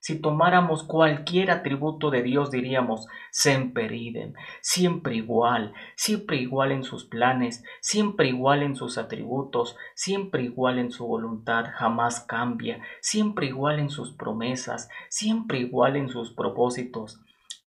Si 0.00 0.20
tomáramos 0.20 0.84
cualquier 0.84 1.50
atributo 1.50 2.10
de 2.10 2.22
Dios 2.22 2.50
diríamos 2.50 3.06
semper 3.30 3.92
idem, 3.92 4.32
siempre 4.60 5.16
igual, 5.16 5.74
siempre 5.96 6.36
igual 6.36 6.72
en 6.72 6.84
sus 6.84 7.04
planes, 7.04 7.64
siempre 7.80 8.28
igual 8.28 8.62
en 8.62 8.76
sus 8.76 8.96
atributos, 8.96 9.76
siempre 9.94 10.44
igual 10.44 10.78
en 10.78 10.92
su 10.92 11.06
voluntad, 11.06 11.66
jamás 11.74 12.20
cambia, 12.20 12.80
siempre 13.00 13.46
igual 13.46 13.80
en 13.80 13.90
sus 13.90 14.12
promesas, 14.12 14.88
siempre 15.08 15.58
igual 15.58 15.96
en 15.96 16.08
sus 16.08 16.32
propósitos. 16.32 17.20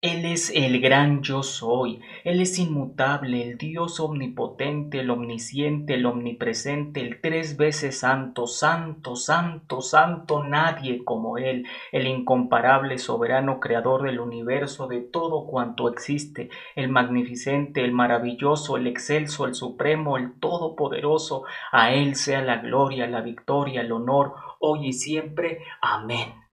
Él 0.02 0.24
es 0.24 0.50
el 0.54 0.80
gran 0.80 1.20
yo 1.20 1.42
soy, 1.42 2.00
Él 2.24 2.40
es 2.40 2.58
inmutable, 2.58 3.42
el 3.42 3.58
Dios 3.58 4.00
omnipotente, 4.00 5.00
el 5.00 5.10
omnisciente, 5.10 5.92
el 5.92 6.06
omnipresente, 6.06 7.02
el 7.02 7.20
tres 7.20 7.58
veces 7.58 7.98
santo, 8.00 8.46
santo, 8.46 9.14
santo, 9.14 9.82
santo, 9.82 10.42
nadie 10.42 11.04
como 11.04 11.36
Él, 11.36 11.66
el 11.92 12.06
incomparable, 12.06 12.96
soberano, 12.96 13.60
creador 13.60 14.04
del 14.04 14.20
universo, 14.20 14.86
de 14.86 15.02
todo 15.02 15.46
cuanto 15.46 15.90
existe, 15.90 16.48
el 16.76 16.88
magnificente, 16.88 17.84
el 17.84 17.92
maravilloso, 17.92 18.78
el 18.78 18.86
excelso, 18.86 19.44
el 19.44 19.54
supremo, 19.54 20.16
el 20.16 20.32
todopoderoso, 20.40 21.44
a 21.72 21.92
Él 21.92 22.14
sea 22.14 22.40
la 22.40 22.56
gloria, 22.62 23.06
la 23.06 23.20
victoria, 23.20 23.82
el 23.82 23.92
honor, 23.92 24.32
hoy 24.60 24.88
y 24.88 24.92
siempre. 24.94 25.58
Amén. 25.82 26.49